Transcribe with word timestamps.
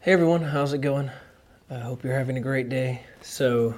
Hey 0.00 0.12
everyone, 0.12 0.42
how's 0.42 0.72
it 0.72 0.80
going? 0.80 1.10
I 1.68 1.80
hope 1.80 2.04
you're 2.04 2.16
having 2.16 2.36
a 2.36 2.40
great 2.40 2.68
day. 2.68 3.02
So, 3.20 3.74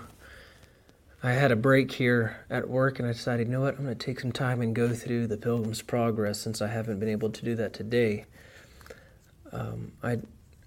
I 1.22 1.32
had 1.32 1.50
a 1.50 1.56
break 1.56 1.90
here 1.90 2.44
at 2.50 2.68
work 2.68 2.98
and 2.98 3.08
I 3.08 3.12
decided, 3.12 3.46
you 3.46 3.54
know 3.54 3.62
what, 3.62 3.78
I'm 3.78 3.84
going 3.86 3.96
to 3.96 4.06
take 4.06 4.20
some 4.20 4.30
time 4.30 4.60
and 4.60 4.74
go 4.74 4.90
through 4.90 5.28
the 5.28 5.38
Pilgrim's 5.38 5.80
Progress 5.80 6.38
since 6.38 6.60
I 6.60 6.66
haven't 6.66 7.00
been 7.00 7.08
able 7.08 7.30
to 7.30 7.42
do 7.42 7.54
that 7.54 7.72
today. 7.72 8.26
Um, 9.50 9.92
I 10.02 10.18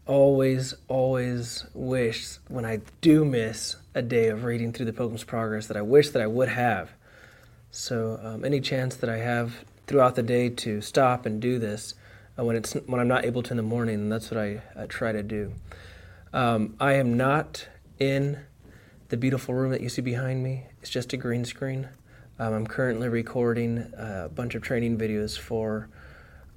always, 0.08 0.74
always 0.88 1.66
wish 1.76 2.38
when 2.48 2.66
I 2.66 2.82
do 3.02 3.24
miss 3.24 3.76
a 3.94 4.02
day 4.02 4.30
of 4.30 4.46
reading 4.46 4.74
through 4.74 4.88
the 4.88 4.94
Pilgrim's 4.94 5.24
Progress 5.24 5.68
that 5.68 5.78
I 5.78 5.84
wish 5.84 6.10
that 6.10 6.22
I 6.24 6.28
would 6.28 6.50
have. 6.50 6.90
So, 7.70 8.20
um, 8.24 8.44
any 8.44 8.60
chance 8.60 8.96
that 8.96 9.10
I 9.10 9.18
have 9.18 9.64
throughout 9.86 10.16
the 10.16 10.24
day 10.24 10.50
to 10.50 10.82
stop 10.82 11.28
and 11.28 11.40
do 11.40 11.60
this, 11.60 11.94
uh, 12.38 12.44
when 12.44 12.56
it's 12.56 12.74
when 12.74 13.00
I'm 13.00 13.08
not 13.08 13.26
able 13.26 13.44
to 13.44 13.52
in 13.52 13.58
the 13.58 13.64
morning, 13.64 14.10
that's 14.10 14.32
what 14.32 14.40
I, 14.40 14.62
try 14.88 15.12
to 15.12 15.24
do. 15.24 15.54
Um, 16.34 16.76
I 16.80 16.94
am 16.94 17.16
not 17.16 17.68
in 18.00 18.40
the 19.10 19.18
beautiful 19.18 19.54
room 19.54 19.72
that 19.72 19.82
you 19.82 19.90
see 19.90 20.02
behind 20.02 20.44
me. 20.44 20.66
It's 20.82 20.90
just 20.90 21.14
a 21.14 21.18
green 21.18 21.46
screen. 21.46 21.90
Um, 22.40 22.54
I'm 22.54 22.68
currently 22.68 23.10
recording 23.10 23.94
a 23.96 24.30
bunch 24.34 24.56
of 24.56 24.64
training 24.64 24.98
videos 24.98 25.38
for 25.38 25.90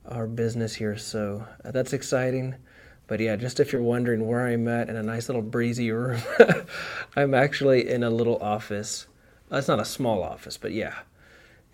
our 0.06 0.26
business 0.26 0.74
here, 0.74 0.96
so 0.96 1.46
uh, 1.64 1.70
that's 1.70 1.92
exciting. 1.92 2.54
But 3.08 3.20
yeah, 3.20 3.36
just 3.36 3.60
if 3.60 3.72
you're 3.72 3.82
wondering 3.82 4.26
where 4.26 4.46
I'm 4.46 4.66
at 4.68 4.88
in 4.88 4.96
a 4.96 5.02
nice 5.02 5.28
little 5.28 5.42
breezy 5.42 5.92
room, 5.92 6.20
I'm 7.16 7.34
actually 7.34 7.88
in 7.88 8.02
a 8.02 8.10
little 8.10 8.38
office. 8.38 9.06
Uh, 9.52 9.56
it's 9.58 9.68
not 9.68 9.78
a 9.78 9.84
small 9.84 10.22
office, 10.22 10.56
but 10.56 10.72
yeah. 10.72 10.94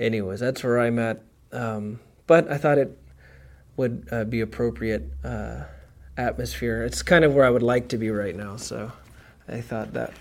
Anyways, 0.01 0.41
that's 0.41 0.65
where 0.65 0.81
I'm 0.81 0.98
at. 0.98 1.23
Um, 1.53 2.01
but 2.27 2.51
I 2.51 2.59
thought 2.59 2.79
it 2.79 2.98
would 3.77 4.07
uh, 4.11 4.25
be 4.25 4.41
appropriate 4.41 5.05
uh, 5.25 5.62
atmosphere. 6.17 6.83
It's 6.85 7.03
kind 7.03 7.25
of 7.25 7.35
where 7.35 7.45
I 7.45 7.51
would 7.51 7.62
like 7.62 7.89
to 7.89 7.98
be 7.98 8.11
right 8.11 8.37
now, 8.37 8.57
so 8.57 8.93
I 9.48 9.61
thought 9.61 9.92
that 9.95 10.12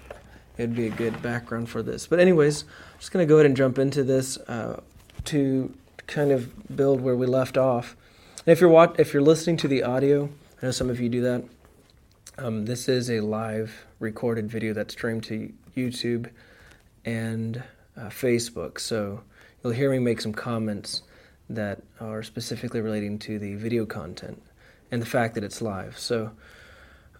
it'd 0.57 0.75
be 0.75 0.88
a 0.88 0.91
good 0.91 1.21
background 1.21 1.69
for 1.69 1.83
this. 1.83 2.07
But 2.07 2.19
anyways, 2.19 2.63
I'm 2.63 2.99
just 2.99 3.11
gonna 3.11 3.25
go 3.25 3.35
ahead 3.35 3.45
and 3.45 3.57
jump 3.57 3.77
into 3.77 4.03
this 4.03 4.38
uh, 4.38 4.81
to 5.25 5.73
kind 6.07 6.31
of 6.31 6.75
build 6.75 7.02
where 7.02 7.16
we 7.16 7.25
left 7.25 7.57
off. 7.57 7.95
And 8.45 8.52
if 8.52 8.61
you're 8.61 8.69
watch- 8.69 8.95
if 8.97 9.13
you're 9.13 9.22
listening 9.22 9.57
to 9.57 9.67
the 9.67 9.83
audio, 9.83 10.29
I 10.61 10.67
know 10.67 10.72
some 10.72 10.89
of 10.89 10.99
you 10.99 11.09
do 11.09 11.22
that. 11.22 11.44
Um, 12.38 12.66
this 12.66 12.88
is 12.88 13.09
a 13.09 13.19
live 13.19 13.85
recorded 13.99 14.49
video 14.49 14.73
that's 14.73 14.94
streamed 14.94 15.23
to 15.25 15.52
YouTube 15.75 16.29
and 17.05 17.63
uh, 17.97 18.07
Facebook, 18.09 18.79
so 18.79 19.22
you'll 19.63 19.73
hear 19.73 19.91
me 19.91 19.99
make 19.99 20.22
some 20.22 20.33
comments 20.33 21.03
that 21.55 21.81
are 21.99 22.23
specifically 22.23 22.81
relating 22.81 23.19
to 23.19 23.39
the 23.39 23.55
video 23.55 23.85
content 23.85 24.41
and 24.91 25.02
the 25.02 25.05
fact 25.05 25.35
that 25.35 25.44
it's 25.44 25.61
live. 25.61 25.97
So, 25.97 26.31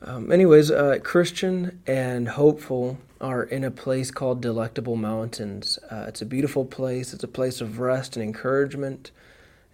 um, 0.02 0.32
anyways, 0.32 0.72
uh, 0.72 0.98
Christian 1.04 1.80
and 1.86 2.30
Hopeful 2.30 2.98
are 3.22 3.44
in 3.44 3.64
a 3.64 3.72
place 3.72 4.10
called 4.10 4.42
Delectable 4.42 4.96
Mountains. 4.96 5.78
Uh, 5.90 6.06
it's 6.08 6.22
a 6.22 6.26
beautiful 6.26 6.66
place, 6.66 7.14
it's 7.14 7.24
a 7.24 7.28
place 7.28 7.62
of 7.62 7.80
rest 7.80 8.18
and 8.18 8.24
encouragement, 8.24 9.12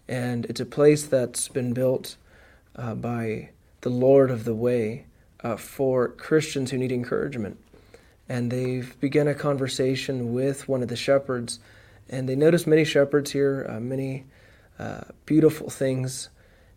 and 0.07 0.45
it's 0.45 0.59
a 0.59 0.65
place 0.65 1.05
that's 1.05 1.47
been 1.47 1.73
built 1.73 2.17
uh, 2.75 2.93
by 2.93 3.49
the 3.81 3.89
Lord 3.89 4.29
of 4.29 4.43
the 4.43 4.53
Way 4.53 5.05
uh, 5.43 5.55
for 5.55 6.09
Christians 6.09 6.71
who 6.71 6.77
need 6.77 6.91
encouragement. 6.91 7.57
And 8.27 8.51
they've 8.51 8.99
begun 8.99 9.29
a 9.29 9.33
conversation 9.33 10.33
with 10.33 10.67
one 10.67 10.81
of 10.81 10.89
the 10.89 10.97
shepherds, 10.97 11.59
and 12.09 12.27
they 12.27 12.35
notice 12.35 12.67
many 12.67 12.83
shepherds 12.83 13.31
here, 13.31 13.65
uh, 13.69 13.79
many 13.79 14.25
uh, 14.79 15.01
beautiful 15.25 15.69
things. 15.69 16.29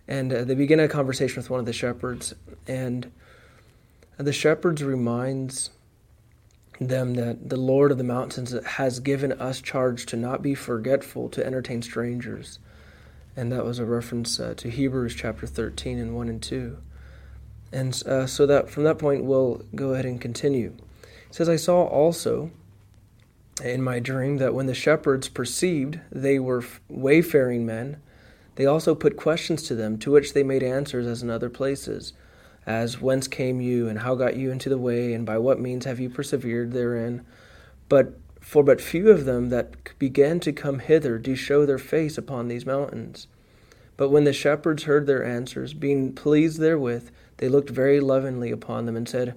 And 0.08 0.32
uh, 0.32 0.44
they 0.44 0.54
begin 0.54 0.80
a 0.80 0.88
conversation 0.88 1.36
with 1.36 1.50
one 1.50 1.60
of 1.60 1.66
the 1.66 1.72
shepherds, 1.72 2.34
and 2.66 3.12
the 4.16 4.32
shepherds 4.32 4.82
reminds 4.82 5.70
them 6.80 7.14
that 7.14 7.48
the 7.48 7.56
Lord 7.56 7.92
of 7.92 7.98
the 7.98 8.04
mountains 8.04 8.54
has 8.64 9.00
given 9.00 9.32
us 9.32 9.60
charge 9.60 10.06
to 10.06 10.16
not 10.16 10.42
be 10.42 10.54
forgetful 10.54 11.28
to 11.28 11.46
entertain 11.46 11.82
strangers. 11.82 12.58
And 13.36 13.52
that 13.52 13.64
was 13.64 13.78
a 13.78 13.84
reference 13.84 14.40
uh, 14.40 14.54
to 14.56 14.70
Hebrews 14.70 15.14
chapter 15.14 15.46
13 15.46 15.98
and 15.98 16.16
1 16.16 16.28
and 16.28 16.42
2. 16.42 16.78
And 17.72 18.02
uh, 18.06 18.26
so 18.26 18.46
that 18.46 18.70
from 18.70 18.84
that 18.84 18.98
point, 18.98 19.24
we'll 19.24 19.62
go 19.74 19.92
ahead 19.92 20.06
and 20.06 20.20
continue. 20.20 20.74
It 21.28 21.34
says, 21.34 21.48
I 21.48 21.56
saw 21.56 21.84
also 21.84 22.50
in 23.60 23.82
my 23.82 23.98
dream 23.98 24.38
that 24.38 24.54
when 24.54 24.66
the 24.66 24.74
shepherds 24.74 25.28
perceived 25.28 26.00
they 26.10 26.38
were 26.38 26.64
wayfaring 26.88 27.66
men, 27.66 28.00
they 28.56 28.66
also 28.66 28.94
put 28.94 29.16
questions 29.16 29.62
to 29.62 29.74
them, 29.74 29.98
to 29.98 30.10
which 30.10 30.32
they 30.32 30.42
made 30.42 30.62
answers 30.62 31.06
as 31.06 31.22
in 31.22 31.30
other 31.30 31.48
places, 31.48 32.12
as 32.66 33.00
whence 33.00 33.26
came 33.28 33.60
you, 33.60 33.88
and 33.88 34.00
how 34.00 34.14
got 34.14 34.36
you 34.36 34.50
into 34.50 34.68
the 34.68 34.78
way, 34.78 35.14
and 35.14 35.24
by 35.24 35.38
what 35.38 35.60
means 35.60 35.84
have 35.84 36.00
you 36.00 36.10
persevered 36.10 36.72
therein? 36.72 37.24
But 37.88 38.18
for 38.40 38.62
but 38.62 38.80
few 38.80 39.10
of 39.10 39.24
them 39.24 39.48
that 39.50 39.98
began 39.98 40.40
to 40.40 40.52
come 40.52 40.80
hither 40.80 41.18
do 41.18 41.34
show 41.34 41.64
their 41.64 41.78
face 41.78 42.18
upon 42.18 42.48
these 42.48 42.66
mountains. 42.66 43.26
But 43.96 44.10
when 44.10 44.24
the 44.24 44.32
shepherds 44.32 44.84
heard 44.84 45.06
their 45.06 45.24
answers, 45.24 45.74
being 45.74 46.12
pleased 46.12 46.58
therewith, 46.58 47.10
they 47.36 47.48
looked 47.48 47.70
very 47.70 48.00
lovingly 48.00 48.50
upon 48.50 48.86
them 48.86 48.96
and 48.96 49.08
said, 49.08 49.34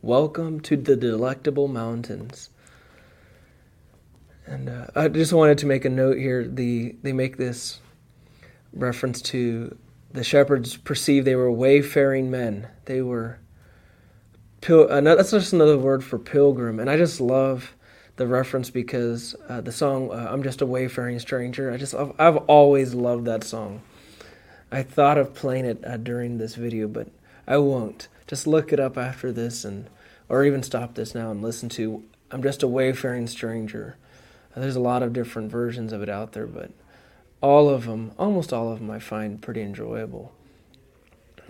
Welcome 0.00 0.60
to 0.60 0.76
the 0.76 0.96
delectable 0.96 1.68
mountains. 1.68 2.50
And 4.46 4.68
uh, 4.68 4.86
I 4.94 5.08
just 5.08 5.32
wanted 5.32 5.58
to 5.58 5.66
make 5.66 5.84
a 5.84 5.90
note 5.90 6.18
here. 6.18 6.46
The 6.46 6.96
they 7.02 7.12
make 7.12 7.36
this 7.36 7.80
reference 8.72 9.22
to 9.22 9.76
the 10.12 10.24
shepherds 10.24 10.76
perceived 10.76 11.26
they 11.26 11.36
were 11.36 11.50
wayfaring 11.50 12.30
men. 12.30 12.68
They 12.84 13.02
were 13.02 13.38
pil- 14.60 14.90
uh, 14.90 15.00
that's 15.00 15.30
just 15.30 15.52
another 15.52 15.78
word 15.78 16.02
for 16.02 16.18
pilgrim, 16.18 16.80
and 16.80 16.88
I 16.88 16.96
just 16.96 17.20
love 17.20 17.74
the 18.16 18.26
reference 18.26 18.70
because 18.70 19.34
uh, 19.48 19.60
the 19.60 19.72
song 19.72 20.10
uh, 20.10 20.28
"I'm 20.30 20.42
Just 20.42 20.62
a 20.62 20.66
Wayfaring 20.66 21.18
Stranger." 21.18 21.70
I 21.70 21.76
just 21.76 21.94
I've, 21.94 22.12
I've, 22.18 22.36
always 22.48 22.94
loved 22.94 23.26
that 23.26 23.44
song. 23.44 23.82
I 24.70 24.82
thought 24.82 25.18
of 25.18 25.34
playing 25.34 25.66
it 25.66 25.84
uh, 25.84 25.98
during 25.98 26.38
this 26.38 26.54
video, 26.54 26.88
but 26.88 27.08
I 27.46 27.58
won't. 27.58 28.08
Just 28.26 28.46
look 28.46 28.72
it 28.72 28.80
up 28.80 28.96
after 28.96 29.32
this, 29.32 29.64
and 29.64 29.88
or 30.28 30.44
even 30.44 30.62
stop 30.62 30.94
this 30.94 31.14
now 31.14 31.30
and 31.30 31.42
listen 31.42 31.68
to 31.70 32.02
"I'm 32.30 32.42
Just 32.42 32.62
a 32.62 32.68
Wayfaring 32.68 33.26
Stranger." 33.26 33.96
There's 34.54 34.76
a 34.76 34.80
lot 34.80 35.02
of 35.02 35.12
different 35.12 35.50
versions 35.50 35.92
of 35.92 36.02
it 36.02 36.08
out 36.08 36.32
there, 36.32 36.46
but 36.46 36.70
all 37.40 37.68
of 37.68 37.86
them, 37.86 38.12
almost 38.18 38.52
all 38.52 38.70
of 38.70 38.78
them, 38.78 38.90
I 38.90 38.98
find 38.98 39.40
pretty 39.40 39.62
enjoyable. 39.62 40.32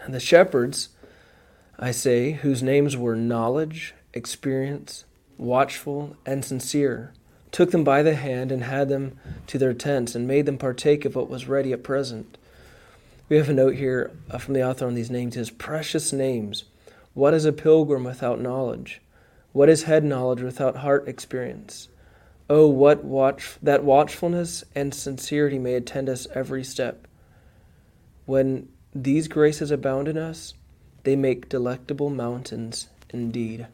And 0.01 0.15
the 0.15 0.21
shepherds, 0.21 0.91
I 1.79 1.91
say, 1.91 2.33
whose 2.33 2.63
names 2.63 2.97
were 2.97 3.17
knowledge, 3.17 3.95
experience, 4.15 5.05
watchful, 5.37 6.17
and 6.25 6.45
sincere, 6.45 7.13
took 7.51 7.71
them 7.71 7.85
by 7.85 8.03
the 8.03 8.15
hand 8.15 8.51
and 8.51 8.65
had 8.65 8.89
them 8.89 9.19
to 9.49 9.59
their 9.59 9.75
tents 9.75 10.15
and 10.15 10.27
made 10.27 10.47
them 10.47 10.59
partake 10.59 11.05
of 11.05 11.15
what 11.15 11.29
was 11.29 11.49
ready 11.49 11.73
at 11.73 11.83
present. 11.83 12.39
We 13.29 13.37
have 13.37 13.49
a 13.49 13.55
note 13.55 13.75
here 13.75 14.11
uh, 14.31 14.39
from 14.39 14.55
the 14.55 14.67
author 14.67 14.87
on 14.87 14.95
these 14.95 15.11
names 15.11 15.35
his 15.35 15.51
precious 15.51 16.13
names. 16.13 16.65
What 17.15 17.35
is 17.35 17.45
a 17.45 17.53
pilgrim 17.53 18.05
without 18.05 18.41
knowledge? 18.41 19.03
What 19.53 19.69
is 19.69 19.83
head 19.83 20.05
knowledge 20.05 20.41
without 20.41 20.77
heart 20.77 21.07
experience? 21.07 21.89
Oh, 22.55 22.67
what 22.67 23.03
watch 23.03 23.57
that 23.63 23.83
watchfulness 23.83 24.63
and 24.75 24.93
sincerity 24.93 25.59
may 25.59 25.73
attend 25.73 26.11
us 26.11 26.27
every 26.35 26.63
step. 26.63 27.09
When 28.27 28.69
these 28.95 29.27
graces 29.27 29.71
abound 29.71 30.07
in 30.07 30.19
us, 30.19 30.53
they 31.05 31.17
make 31.17 31.49
delectable 31.49 32.11
mountains 32.11 32.89
indeed. 33.09 33.69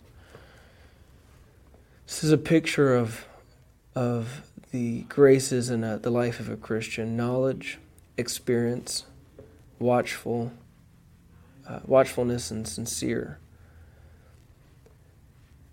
This 2.06 2.22
is 2.22 2.30
a 2.30 2.38
picture 2.38 2.94
of 2.94 3.26
of 3.96 4.48
the 4.70 5.00
graces 5.08 5.70
in 5.70 5.82
a, 5.82 5.98
the 5.98 6.10
life 6.10 6.38
of 6.38 6.48
a 6.48 6.56
Christian: 6.56 7.16
knowledge, 7.16 7.80
experience, 8.16 9.06
watchful, 9.80 10.52
uh, 11.66 11.80
watchfulness, 11.84 12.52
and 12.52 12.68
sincere. 12.68 13.40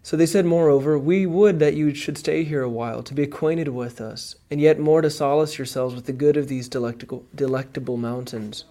So 0.06 0.16
they 0.16 0.28
said, 0.28 0.46
Moreover, 0.46 1.00
we 1.00 1.26
would 1.26 1.58
that 1.58 1.74
you 1.74 1.96
should 1.96 2.20
stay 2.20 2.44
here 2.44 2.62
a 2.62 2.70
while, 2.70 3.02
to 3.02 3.16
be 3.16 3.24
acquainted 3.24 3.70
with 3.70 4.00
us, 4.00 4.36
and 4.52 4.62
yet 4.62 4.78
more 4.78 5.02
to 5.02 5.10
solace 5.10 5.58
yourselves 5.58 5.96
with 5.96 6.06
the 6.06 6.14
good 6.14 6.38
of 6.38 6.48
these 6.48 6.70
delectable, 6.70 7.26
delectable 7.34 7.98
mountains. 7.98 8.66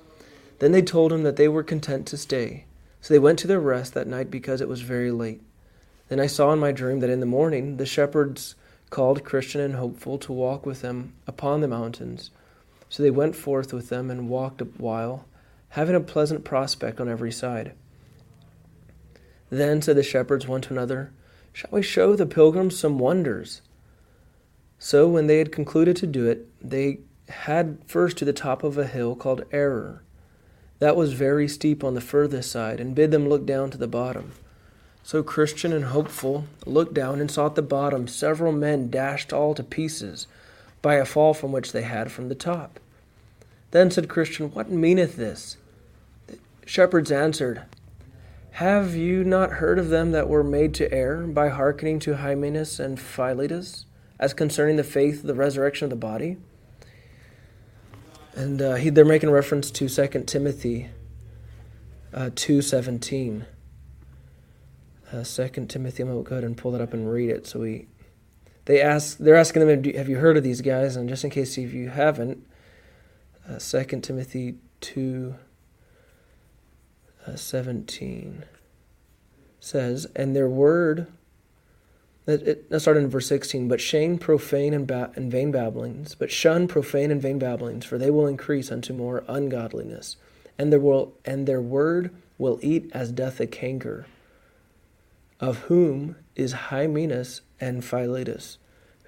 Then 0.60 0.70
they 0.70 0.80
told 0.80 1.12
him 1.12 1.24
that 1.24 1.34
they 1.34 1.48
were 1.48 1.64
content 1.64 2.06
to 2.06 2.16
stay. 2.16 2.66
So 3.00 3.12
they 3.12 3.18
went 3.18 3.40
to 3.40 3.48
their 3.48 3.58
rest 3.58 3.94
that 3.94 4.06
night 4.06 4.30
because 4.30 4.60
it 4.60 4.68
was 4.68 4.82
very 4.82 5.10
late. 5.10 5.42
Then 6.08 6.20
I 6.20 6.28
saw 6.28 6.52
in 6.52 6.60
my 6.60 6.70
dream 6.70 7.00
that 7.00 7.10
in 7.10 7.18
the 7.18 7.26
morning 7.26 7.78
the 7.78 7.84
shepherds 7.84 8.54
called 8.90 9.24
Christian 9.24 9.60
and 9.60 9.74
Hopeful 9.74 10.18
to 10.18 10.32
walk 10.32 10.64
with 10.64 10.82
them 10.82 11.14
upon 11.26 11.62
the 11.62 11.66
mountains. 11.66 12.30
So 12.88 13.02
they 13.02 13.10
went 13.10 13.34
forth 13.34 13.72
with 13.72 13.88
them 13.88 14.08
and 14.08 14.28
walked 14.28 14.60
a 14.60 14.66
while, 14.66 15.24
having 15.70 15.96
a 15.96 16.00
pleasant 16.00 16.44
prospect 16.44 17.00
on 17.00 17.08
every 17.08 17.32
side. 17.32 17.72
Then 19.50 19.82
said 19.82 19.96
the 19.96 20.04
shepherds 20.04 20.46
one 20.46 20.60
to 20.60 20.72
another, 20.72 21.10
Shall 21.54 21.70
we 21.70 21.82
show 21.82 22.16
the 22.16 22.26
pilgrims 22.26 22.76
some 22.76 22.98
wonders? 22.98 23.62
So 24.80 25.08
when 25.08 25.28
they 25.28 25.38
had 25.38 25.52
concluded 25.52 25.94
to 25.98 26.06
do 26.06 26.26
it, 26.28 26.48
they 26.60 26.98
had 27.28 27.78
first 27.86 28.18
to 28.18 28.24
the 28.24 28.32
top 28.32 28.64
of 28.64 28.76
a 28.76 28.88
hill 28.88 29.14
called 29.14 29.44
Error. 29.52 30.02
that 30.80 30.96
was 30.96 31.12
very 31.12 31.46
steep 31.46 31.84
on 31.84 31.94
the 31.94 32.00
furthest 32.00 32.50
side, 32.50 32.80
and 32.80 32.96
bid 32.96 33.12
them 33.12 33.28
look 33.28 33.46
down 33.46 33.70
to 33.70 33.78
the 33.78 33.86
bottom. 33.86 34.32
So 35.04 35.22
Christian 35.22 35.72
and 35.72 35.84
hopeful 35.84 36.46
looked 36.66 36.92
down 36.92 37.20
and 37.20 37.30
saw 37.30 37.46
at 37.46 37.54
the 37.54 37.62
bottom 37.62 38.08
several 38.08 38.50
men 38.50 38.90
dashed 38.90 39.32
all 39.32 39.54
to 39.54 39.62
pieces 39.62 40.26
by 40.82 40.96
a 40.96 41.04
fall 41.04 41.34
from 41.34 41.52
which 41.52 41.70
they 41.70 41.82
had 41.82 42.10
from 42.10 42.28
the 42.28 42.34
top. 42.34 42.80
Then 43.70 43.92
said 43.92 44.08
Christian, 44.08 44.50
What 44.50 44.70
meaneth 44.70 45.14
this? 45.14 45.56
The 46.26 46.38
shepherds 46.66 47.12
answered, 47.12 47.62
Have 48.58 48.94
you 48.94 49.24
not 49.24 49.52
heard 49.52 49.78
of 49.78 49.88
them 49.88 50.12
that 50.12 50.28
were 50.28 50.44
made 50.44 50.74
to 50.74 50.92
err 50.92 51.26
by 51.26 51.48
hearkening 51.48 51.98
to 52.00 52.16
Hymenaeus 52.16 52.78
and 52.78 52.98
Philetus, 52.98 53.86
as 54.18 54.32
concerning 54.34 54.76
the 54.76 54.84
faith 54.84 55.20
of 55.20 55.26
the 55.26 55.34
resurrection 55.34 55.84
of 55.84 55.90
the 55.90 55.96
body? 55.96 56.36
and 58.34 58.60
uh, 58.60 58.74
he, 58.74 58.90
they're 58.90 59.04
making 59.04 59.30
reference 59.30 59.70
to 59.70 59.88
2 59.88 60.24
Timothy 60.24 60.90
uh, 62.12 62.30
2.17. 62.34 63.46
Uh, 65.12 65.24
2 65.24 65.66
Timothy, 65.66 66.02
I'm 66.02 66.08
going 66.08 66.24
to 66.24 66.28
go 66.28 66.36
ahead 66.36 66.44
and 66.44 66.56
pull 66.56 66.72
that 66.72 66.80
up 66.80 66.92
and 66.92 67.10
read 67.10 67.30
it. 67.30 67.46
So 67.46 67.60
we, 67.60 67.86
they 68.64 68.80
ask, 68.80 69.18
they're 69.18 69.36
asking 69.36 69.66
them, 69.66 69.94
have 69.94 70.08
you 70.08 70.16
heard 70.16 70.36
of 70.36 70.42
these 70.42 70.60
guys? 70.60 70.96
And 70.96 71.08
just 71.08 71.24
in 71.24 71.30
case 71.30 71.56
if 71.58 71.72
you 71.72 71.90
haven't, 71.90 72.44
uh, 73.48 73.58
2 73.58 74.00
Timothy 74.00 74.56
2, 74.80 75.34
uh, 77.26 77.36
17 77.36 78.44
says, 79.60 80.06
And 80.14 80.34
their 80.34 80.48
word 80.48 81.06
it, 82.26 82.66
let's 82.70 82.84
start 82.84 82.96
in 82.96 83.08
verse 83.08 83.26
16. 83.28 83.68
But 83.68 83.80
shun 83.80 84.18
profane 84.18 84.72
and, 84.72 84.86
ba- 84.86 85.12
and 85.14 85.30
vain 85.30 85.50
babblings, 85.50 86.14
but 86.14 86.30
shun 86.30 86.66
profane 86.66 87.10
and 87.10 87.20
vain 87.20 87.38
babblings, 87.38 87.84
for 87.84 87.98
they 87.98 88.10
will 88.10 88.26
increase 88.26 88.72
unto 88.72 88.94
more 88.94 89.24
ungodliness, 89.28 90.16
and 90.58 90.72
their 90.72 90.80
will 90.80 91.14
and 91.24 91.46
their 91.46 91.60
word 91.60 92.10
will 92.38 92.58
eat 92.62 92.90
as 92.92 93.12
doth 93.12 93.40
a 93.40 93.46
canker. 93.46 94.06
Of 95.40 95.58
whom 95.58 96.16
is 96.34 96.52
Hymenaeus 96.52 97.42
and 97.60 97.84
Philetus, 97.84 98.58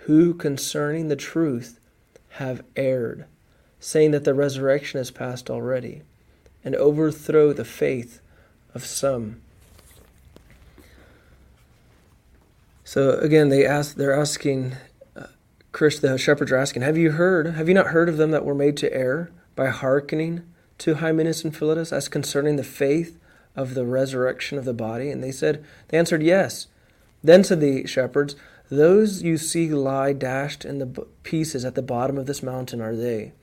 who 0.01 0.35
concerning 0.35 1.09
the 1.09 1.17
truth 1.17 1.81
have 2.31 2.63
erred, 2.77 3.25
saying 3.81 4.11
that 4.11 4.25
the 4.25 4.35
resurrection 4.35 5.01
is 5.01 5.11
past 5.11 5.49
already, 5.49 6.03
and 6.67 6.75
overthrow 6.75 7.53
the 7.53 7.65
faith 7.65 8.21
of 8.75 8.85
some. 8.85 9.41
So 12.83 13.13
again, 13.21 13.51
they 13.51 13.65
ask, 13.65 13.95
they're 13.95 14.19
asking, 14.19 14.75
uh, 15.15 15.29
Chris, 15.71 16.01
the 16.01 16.19
shepherds 16.19 16.51
are 16.51 16.57
asking, 16.57 16.83
have 16.83 16.99
you 16.99 17.13
heard, 17.13 17.47
have 17.55 17.69
you 17.69 17.75
not 17.75 17.89
heard 17.89 18.09
of 18.09 18.17
them 18.17 18.33
that 18.33 18.45
were 18.45 18.55
made 18.55 18.77
to 18.79 18.93
err 18.93 19.31
by 19.55 19.69
hearkening 19.69 20.43
to 20.79 20.97
Hymenaeus 20.97 21.45
and 21.45 21.57
Philetus 21.57 21.93
as 21.93 22.09
concerning 22.09 22.57
the 22.57 22.65
faith 22.65 23.17
of 23.55 23.75
the 23.75 23.87
resurrection 23.87 24.59
of 24.59 24.65
the 24.65 24.75
body? 24.75 25.09
And 25.09 25.23
they 25.23 25.33
said, 25.33 25.65
they 25.89 25.99
answered, 25.99 26.23
yes. 26.23 26.67
Then 27.23 27.45
said 27.45 27.61
the 27.61 27.87
shepherds, 27.87 28.35
those 28.71 29.23
you 29.23 29.39
see 29.39 29.69
lie 29.69 30.13
dashed 30.13 30.65
in 30.65 30.81
the 30.81 31.07
pieces 31.23 31.65
at 31.65 31.77
the 31.77 31.83
bottom 31.83 32.19
of 32.19 32.27
this 32.27 32.43
mountain 32.43 32.81
are 32.81 32.97
they, 32.97 33.35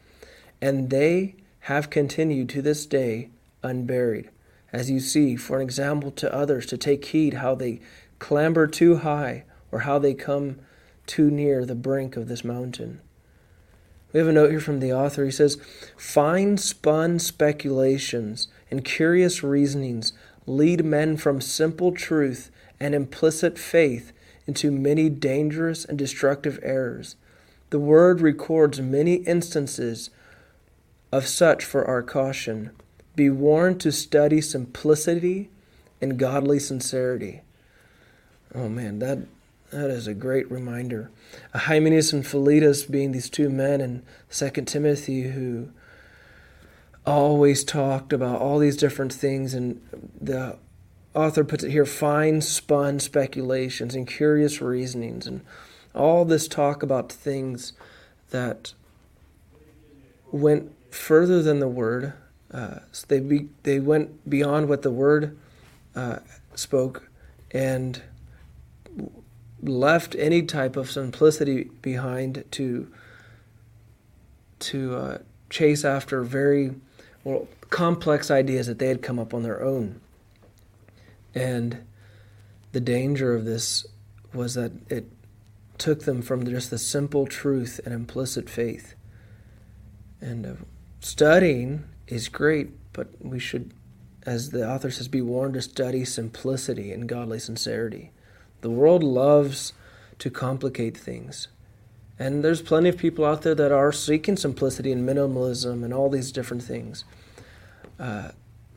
and 0.61 0.89
they 0.89 1.35
have 1.63 1.89
continued 1.89 2.49
to 2.49 2.61
this 2.61 2.85
day 2.85 3.29
unburied, 3.63 4.29
as 4.73 4.91
you 4.91 4.99
see, 4.99 5.35
for 5.37 5.57
an 5.57 5.61
example 5.61 6.11
to 6.11 6.33
others 6.33 6.65
to 6.65 6.77
take 6.77 7.05
heed 7.05 7.35
how 7.35 7.55
they 7.55 7.79
clamber 8.19 8.67
too 8.67 8.97
high 8.97 9.45
or 9.71 9.79
how 9.79 9.97
they 9.97 10.13
come 10.13 10.57
too 11.05 11.31
near 11.31 11.65
the 11.65 11.75
brink 11.75 12.17
of 12.17 12.27
this 12.27 12.43
mountain. 12.43 12.99
We 14.11 14.19
have 14.19 14.27
a 14.27 14.33
note 14.33 14.51
here 14.51 14.59
from 14.59 14.81
the 14.81 14.91
author. 14.91 15.23
He 15.23 15.31
says, 15.31 15.57
Fine 15.95 16.57
spun 16.57 17.17
speculations 17.19 18.49
and 18.69 18.83
curious 18.83 19.41
reasonings 19.41 20.11
lead 20.45 20.83
men 20.83 21.15
from 21.15 21.39
simple 21.39 21.93
truth 21.93 22.51
and 22.77 22.93
implicit 22.93 23.57
faith 23.57 24.11
into 24.45 24.69
many 24.69 25.09
dangerous 25.09 25.85
and 25.85 25.97
destructive 25.97 26.59
errors. 26.61 27.15
The 27.69 27.79
Word 27.79 28.19
records 28.19 28.81
many 28.81 29.15
instances 29.15 30.09
of 31.13 31.27
such 31.27 31.63
for 31.63 31.85
our 31.85 32.01
caution. 32.01 32.71
Be 33.15 33.29
warned 33.29 33.79
to 33.81 33.91
study 33.91 34.41
simplicity 34.41 35.51
and 36.01 36.17
godly 36.17 36.57
sincerity. 36.57 37.41
Oh 38.55 38.67
man, 38.67 38.97
that 38.97 39.19
that 39.69 39.91
is 39.91 40.07
a 40.07 40.15
great 40.15 40.49
reminder. 40.49 41.11
Hymenaeus 41.53 42.13
and 42.13 42.25
Philetus 42.25 42.85
being 42.85 43.11
these 43.11 43.29
two 43.29 43.49
men 43.49 43.79
in 43.79 44.01
Second 44.27 44.65
Timothy 44.65 45.29
who 45.29 45.69
always 47.05 47.63
talked 47.63 48.11
about 48.11 48.41
all 48.41 48.57
these 48.57 48.77
different 48.77 49.13
things, 49.13 49.53
and 49.53 49.81
the 50.19 50.57
author 51.13 51.43
puts 51.43 51.63
it 51.63 51.69
here: 51.69 51.85
fine 51.85 52.41
spun 52.41 52.99
speculations 52.99 53.93
and 53.93 54.07
curious 54.07 54.61
reasonings, 54.61 55.27
and 55.27 55.41
all 55.93 56.25
this 56.25 56.47
talk 56.47 56.81
about 56.81 57.11
things 57.11 57.73
that 58.31 58.73
went 60.31 60.71
further 60.93 61.41
than 61.41 61.59
the 61.59 61.67
word. 61.67 62.13
Uh, 62.51 62.79
so 62.91 63.05
they 63.07 63.19
be, 63.19 63.49
they 63.63 63.79
went 63.79 64.29
beyond 64.29 64.69
what 64.69 64.83
the 64.83 64.91
word 64.91 65.37
uh, 65.95 66.19
spoke, 66.53 67.09
and 67.51 68.01
left 69.61 70.15
any 70.19 70.43
type 70.43 70.75
of 70.75 70.91
simplicity 70.91 71.63
behind 71.81 72.43
to 72.51 72.91
to 74.59 74.95
uh, 74.95 75.17
chase 75.49 75.83
after 75.83 76.21
very 76.23 76.75
well, 77.23 77.47
complex 77.69 78.29
ideas 78.29 78.67
that 78.67 78.79
they 78.79 78.87
had 78.87 79.01
come 79.01 79.17
up 79.17 79.33
on 79.33 79.43
their 79.43 79.61
own. 79.63 79.99
And 81.33 81.85
the 82.71 82.79
danger 82.79 83.33
of 83.33 83.45
this 83.45 83.85
was 84.33 84.53
that 84.53 84.71
it 84.89 85.09
took 85.77 86.03
them 86.03 86.21
from 86.21 86.45
just 86.45 86.69
the 86.69 86.77
simple 86.77 87.25
truth 87.25 87.79
and 87.83 87.93
implicit 87.93 88.49
faith. 88.49 88.93
And 90.21 90.45
uh, 90.45 90.53
studying 91.03 91.83
is 92.07 92.29
great, 92.29 92.71
but 92.93 93.07
we 93.19 93.39
should, 93.39 93.73
as 94.25 94.51
the 94.51 94.67
author 94.67 94.91
says, 94.91 95.07
be 95.07 95.21
warned 95.21 95.55
to 95.55 95.61
study 95.61 96.05
simplicity 96.05 96.91
and 96.91 97.07
godly 97.07 97.39
sincerity. 97.39 98.11
The 98.61 98.69
world 98.69 99.03
loves 99.03 99.73
to 100.19 100.29
complicate 100.29 100.97
things. 100.97 101.49
And 102.17 102.43
there's 102.43 102.61
plenty 102.61 102.89
of 102.89 102.97
people 102.97 103.25
out 103.25 103.41
there 103.41 103.55
that 103.55 103.71
are 103.71 103.91
seeking 103.91 104.37
simplicity 104.37 104.91
and 104.91 105.07
minimalism 105.07 105.83
and 105.83 105.93
all 105.93 106.09
these 106.09 106.31
different 106.31 106.63
things 106.63 107.03
uh, 107.99 108.29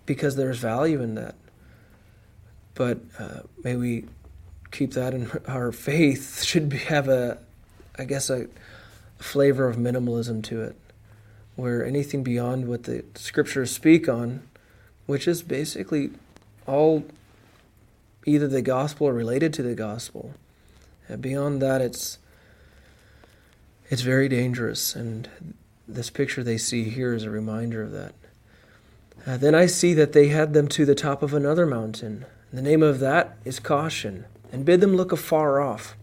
because 0.06 0.37
there's 0.37 0.58
value 0.58 1.02
in 1.02 1.14
that. 1.17 1.34
But 2.75 2.98
uh, 3.19 3.41
may 3.62 3.77
we 3.77 4.06
keep 4.70 4.93
that 4.93 5.15
in 5.15 5.31
our 5.46 5.72
faith 5.72 6.43
should 6.43 6.69
be, 6.69 6.79
have 6.79 7.08
a, 7.08 7.39
I 7.98 8.05
guess, 8.05 8.31
a 8.31 8.48
flavor 9.19 9.69
of 9.69 9.77
minimalism 9.77 10.43
to 10.44 10.62
it, 10.62 10.77
where 11.56 11.84
anything 11.84 12.22
beyond 12.22 12.69
what 12.69 12.84
the 12.84 13.05
scriptures 13.15 13.70
speak 13.70 14.08
on, 14.08 14.43
which 15.06 15.27
is 15.27 15.43
basically 15.43 16.10
all 16.67 17.05
either 18.27 18.46
the 18.46 18.63
gospel 18.63 19.08
or 19.08 19.13
related 19.13 19.53
to 19.55 19.63
the 19.63 19.75
gospel. 19.75 20.34
And 21.08 21.22
beyond 21.22 21.63
that, 21.63 21.81
it's 21.81 22.19
it's 23.89 24.03
very 24.03 24.29
dangerous, 24.29 24.96
and 24.96 25.29
this 25.86 26.10
picture 26.10 26.43
they 26.43 26.58
see 26.58 26.84
here 26.84 27.15
is 27.15 27.22
a 27.22 27.31
reminder 27.31 27.82
of 27.82 27.93
that. 27.93 28.15
Uh, 29.25 29.36
then 29.36 29.55
I 29.55 29.67
see 29.67 29.94
that 29.94 30.13
they 30.13 30.29
had 30.29 30.55
them 30.55 30.67
to 30.69 30.84
the 30.84 30.96
top 30.96 31.22
of 31.22 31.32
another 31.32 31.67
mountain. 31.67 32.27
The 32.53 32.63
name 32.63 32.82
of 32.82 32.98
that 32.98 33.36
is 33.44 33.60
caution, 33.60 34.25
and 34.53 34.65
bid 34.65 34.81
them 34.81 34.96
look 34.96 35.13
afar 35.13 35.60
off. 35.60 35.96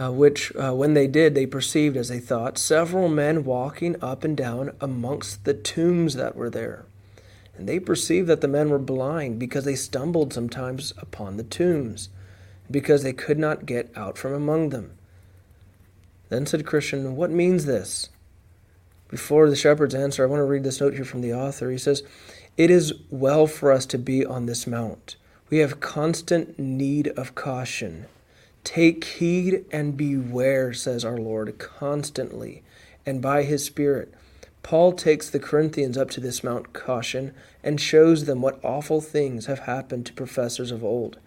Uh, 0.00 0.10
which, 0.10 0.54
uh, 0.56 0.72
when 0.72 0.94
they 0.94 1.06
did, 1.06 1.34
they 1.34 1.44
perceived, 1.44 1.96
as 1.96 2.08
they 2.08 2.18
thought, 2.18 2.56
several 2.56 3.08
men 3.08 3.44
walking 3.44 3.94
up 4.02 4.24
and 4.24 4.36
down 4.36 4.74
amongst 4.80 5.44
the 5.44 5.52
tombs 5.52 6.14
that 6.14 6.34
were 6.34 6.48
there. 6.48 6.86
And 7.56 7.68
they 7.68 7.78
perceived 7.78 8.26
that 8.28 8.40
the 8.40 8.48
men 8.48 8.70
were 8.70 8.78
blind 8.78 9.38
because 9.38 9.64
they 9.64 9.74
stumbled 9.74 10.32
sometimes 10.32 10.94
upon 10.96 11.36
the 11.36 11.44
tombs, 11.44 12.08
because 12.70 13.02
they 13.02 13.12
could 13.12 13.38
not 13.38 13.66
get 13.66 13.92
out 13.94 14.16
from 14.16 14.32
among 14.32 14.70
them. 14.70 14.92
Then 16.30 16.46
said 16.46 16.64
Christian, 16.64 17.14
What 17.14 17.30
means 17.30 17.66
this? 17.66 18.08
Before 19.08 19.50
the 19.50 19.56
shepherd's 19.56 19.94
answer, 19.94 20.22
I 20.22 20.26
want 20.26 20.40
to 20.40 20.44
read 20.44 20.64
this 20.64 20.80
note 20.80 20.94
here 20.94 21.04
from 21.04 21.20
the 21.20 21.34
author. 21.34 21.70
He 21.70 21.76
says, 21.76 22.02
It 22.56 22.70
is 22.70 22.94
well 23.10 23.46
for 23.46 23.70
us 23.70 23.84
to 23.86 23.98
be 23.98 24.24
on 24.24 24.46
this 24.46 24.66
mount. 24.66 25.16
We 25.50 25.58
have 25.58 25.80
constant 25.80 26.58
need 26.58 27.08
of 27.08 27.34
caution. 27.34 28.06
Take 28.64 29.04
heed 29.04 29.64
and 29.72 29.96
beware, 29.96 30.72
says 30.72 31.04
our 31.04 31.18
Lord, 31.18 31.58
constantly, 31.58 32.62
and 33.04 33.20
by 33.20 33.42
his 33.42 33.64
Spirit 33.64 34.14
Paul 34.62 34.92
takes 34.92 35.28
the 35.28 35.40
Corinthians 35.40 35.98
up 35.98 36.10
to 36.10 36.20
this 36.20 36.44
Mount 36.44 36.72
Caution 36.72 37.34
and 37.62 37.80
shows 37.80 38.24
them 38.24 38.40
what 38.40 38.64
awful 38.64 39.00
things 39.00 39.46
have 39.46 39.60
happened 39.60 40.06
to 40.06 40.12
professors 40.12 40.70
of 40.70 40.84
old. 40.84 41.18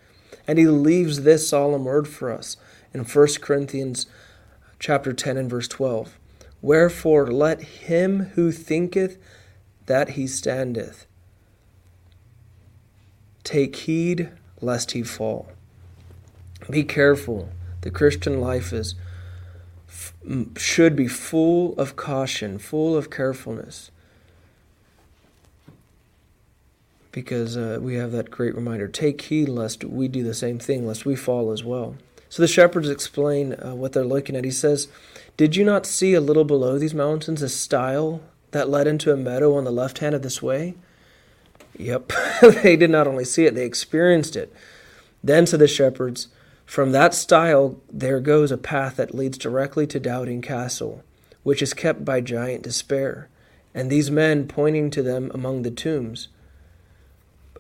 And 0.48 0.58
he 0.58 0.68
leaves 0.68 1.22
this 1.22 1.50
solemn 1.50 1.86
word 1.86 2.08
for 2.08 2.32
us 2.32 2.58
in 2.94 3.04
1 3.04 3.27
Corinthians 3.42 4.08
chapter 4.80 5.12
10 5.12 5.38
and 5.38 5.50
verse 5.50 5.68
12. 5.68 6.18
Wherefore 6.62 7.27
let 7.27 7.62
him 7.62 8.32
who 8.36 8.51
thinketh 8.51 9.18
that 9.86 10.12
he 10.12 10.27
standeth. 10.27 11.06
Take 13.44 13.75
heed 13.75 14.30
lest 14.62 14.92
he 14.92 15.04
fall. 15.04 15.51
Be 16.69 16.84
careful. 16.84 17.50
The 17.81 17.91
Christian 17.91 18.41
life 18.41 18.74
is 18.74 18.95
should 20.57 20.95
be 20.95 21.07
full 21.07 21.74
of 21.79 21.95
caution, 21.95 22.57
full 22.57 22.98
of 22.98 23.10
carefulness. 23.10 23.91
Because 27.12 27.55
uh, 27.55 27.79
we 27.81 27.95
have 27.95 28.12
that 28.12 28.31
great 28.31 28.55
reminder 28.55 28.88
take 28.88 29.22
heed 29.22 29.48
lest 29.48 29.84
we 29.84 30.07
do 30.07 30.24
the 30.24 30.34
same 30.34 30.60
thing, 30.60 30.86
lest 30.86 31.05
we 31.05 31.15
fall 31.15 31.51
as 31.51 31.63
well. 31.63 31.95
So 32.27 32.41
the 32.41 32.48
shepherds 32.48 32.89
explain 32.89 33.53
uh, 33.53 33.75
what 33.75 33.93
they're 33.93 34.03
looking 34.03 34.36
at. 34.36 34.43
He 34.43 34.51
says, 34.51 34.89
Did 35.38 35.55
you 35.55 35.63
not 35.63 35.86
see 35.86 36.13
a 36.13 36.22
little 36.22 36.43
below 36.43 36.77
these 36.77 36.93
mountains 36.93 37.41
a 37.41 37.48
stile 37.48 38.22
that 38.51 38.69
led 38.69 38.88
into 38.88 39.13
a 39.13 39.17
meadow 39.17 39.55
on 39.55 39.63
the 39.63 39.72
left 39.72 40.00
hand 40.00 40.15
of 40.15 40.24
this 40.24 40.41
way? 40.41 40.75
Yep, 41.77 42.12
they 42.63 42.75
did 42.75 42.89
not 42.89 43.07
only 43.07 43.24
see 43.24 43.45
it, 43.45 43.55
they 43.55 43.65
experienced 43.65 44.36
it. 44.36 44.53
Then 45.24 45.45
said 45.45 45.60
the 45.60 45.67
shepherds, 45.67 46.27
From 46.65 46.91
that 46.91 47.13
stile 47.13 47.79
there 47.91 48.19
goes 48.19 48.51
a 48.51 48.57
path 48.57 48.98
that 48.98 49.15
leads 49.15 49.38
directly 49.38 49.88
to 49.88 50.00
Doubting 50.00 50.41
Castle, 50.41 51.03
which 51.43 51.62
is 51.62 51.74
kept 51.74 52.03
by 52.03 52.22
giant 52.22 52.63
Despair. 52.63 53.29
And 53.74 53.89
these 53.89 54.10
men, 54.10 54.48
pointing 54.48 54.89
to 54.91 55.03
them 55.03 55.31
among 55.34 55.62
the 55.62 55.72
tombs, 55.72 56.29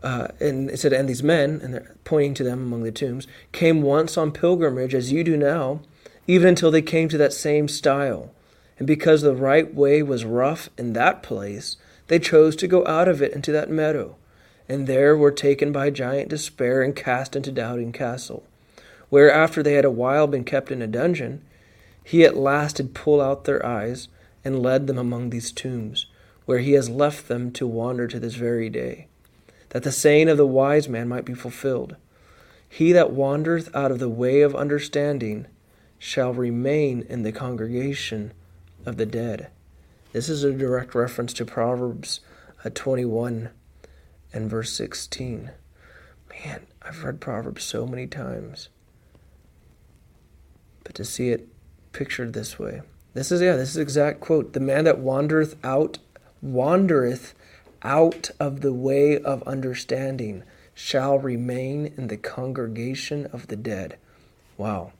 uh, 0.01 0.27
and 0.39 0.69
it 0.69 0.79
said, 0.79 0.93
and 0.93 1.09
these 1.09 1.23
men, 1.23 1.59
and 1.63 1.73
they're 1.73 1.95
pointing 2.03 2.33
to 2.35 2.43
them 2.43 2.61
among 2.61 2.83
the 2.83 2.91
tombs, 2.91 3.27
came 3.51 3.81
once 3.81 4.17
on 4.17 4.31
pilgrimage 4.31 4.93
as 4.93 5.11
you 5.11 5.23
do 5.23 5.35
now, 5.35 5.81
even 6.27 6.49
until 6.49 6.71
they 6.71 6.81
came 6.81 7.09
to 7.09 7.17
that 7.17 7.33
same 7.33 7.67
stile. 7.67 8.31
And 8.77 8.87
because 8.87 9.21
the 9.21 9.35
right 9.35 9.73
way 9.73 10.03
was 10.03 10.25
rough 10.25 10.69
in 10.77 10.93
that 10.93 11.23
place, 11.23 11.77
they 12.07 12.19
chose 12.19 12.55
to 12.57 12.67
go 12.67 12.85
out 12.85 13.07
of 13.07 13.21
it 13.21 13.33
into 13.33 13.51
that 13.51 13.69
meadow, 13.69 14.15
and 14.69 14.85
there 14.85 15.17
were 15.17 15.31
taken 15.31 15.71
by 15.71 15.89
giant 15.89 16.29
despair 16.29 16.81
and 16.81 16.95
cast 16.95 17.35
into 17.35 17.51
Doubting 17.51 17.91
Castle, 17.91 18.43
where 19.15 19.31
after 19.31 19.63
they 19.63 19.75
had 19.75 19.85
a 19.85 19.89
while 19.89 20.27
been 20.27 20.43
kept 20.43 20.69
in 20.69 20.81
a 20.81 20.87
dungeon, 20.87 21.41
he 22.03 22.25
at 22.25 22.35
last 22.35 22.79
had 22.79 22.93
pulled 22.93 23.21
out 23.21 23.45
their 23.45 23.65
eyes 23.65 24.09
and 24.43 24.61
led 24.61 24.87
them 24.87 24.97
among 24.97 25.29
these 25.29 25.53
tombs, 25.53 26.07
where 26.43 26.59
he 26.59 26.73
has 26.73 26.89
left 26.89 27.29
them 27.29 27.49
to 27.49 27.65
wander 27.65 28.09
to 28.09 28.19
this 28.19 28.35
very 28.35 28.69
day 28.69 29.07
that 29.69 29.83
the 29.83 29.91
saying 29.93 30.27
of 30.27 30.35
the 30.35 30.45
wise 30.45 30.89
man 30.89 31.07
might 31.07 31.23
be 31.23 31.33
fulfilled 31.33 31.95
He 32.67 32.91
that 32.91 33.11
wandereth 33.13 33.73
out 33.73 33.89
of 33.89 33.99
the 33.99 34.09
way 34.09 34.41
of 34.41 34.53
understanding 34.53 35.47
shall 35.97 36.33
remain 36.33 37.05
in 37.07 37.23
the 37.23 37.31
congregation 37.31 38.33
of 38.85 38.97
the 38.97 39.05
dead. 39.05 39.47
This 40.11 40.27
is 40.27 40.43
a 40.43 40.51
direct 40.51 40.93
reference 40.93 41.31
to 41.35 41.45
Proverbs 41.45 42.19
uh, 42.65 42.69
21 42.73 43.49
and 44.33 44.49
verse 44.49 44.73
16. 44.73 45.51
Man, 46.29 46.67
I've 46.81 47.01
read 47.05 47.21
Proverbs 47.21 47.63
so 47.63 47.87
many 47.87 48.07
times. 48.07 48.67
But 50.85 50.95
to 50.95 51.03
see 51.03 51.31
it 51.31 51.49
pictured 51.91 52.31
this 52.31 52.57
way. 52.57 52.81
This 53.13 53.31
is 53.31 53.41
yeah, 53.41 53.57
this 53.57 53.71
is 53.71 53.77
exact 53.77 54.21
quote. 54.21 54.53
The 54.53 54.61
man 54.61 54.85
that 54.85 54.99
wandereth 54.99 55.57
out 55.63 55.97
wandereth 56.41 57.33
out 57.83 58.29
of 58.39 58.61
the 58.61 58.73
way 58.73 59.19
of 59.19 59.43
understanding 59.43 60.43
shall 60.73 61.19
remain 61.19 61.93
in 61.97 62.07
the 62.07 62.17
congregation 62.17 63.25
of 63.27 63.47
the 63.47 63.55
dead. 63.55 63.97
Wow. 64.57 64.91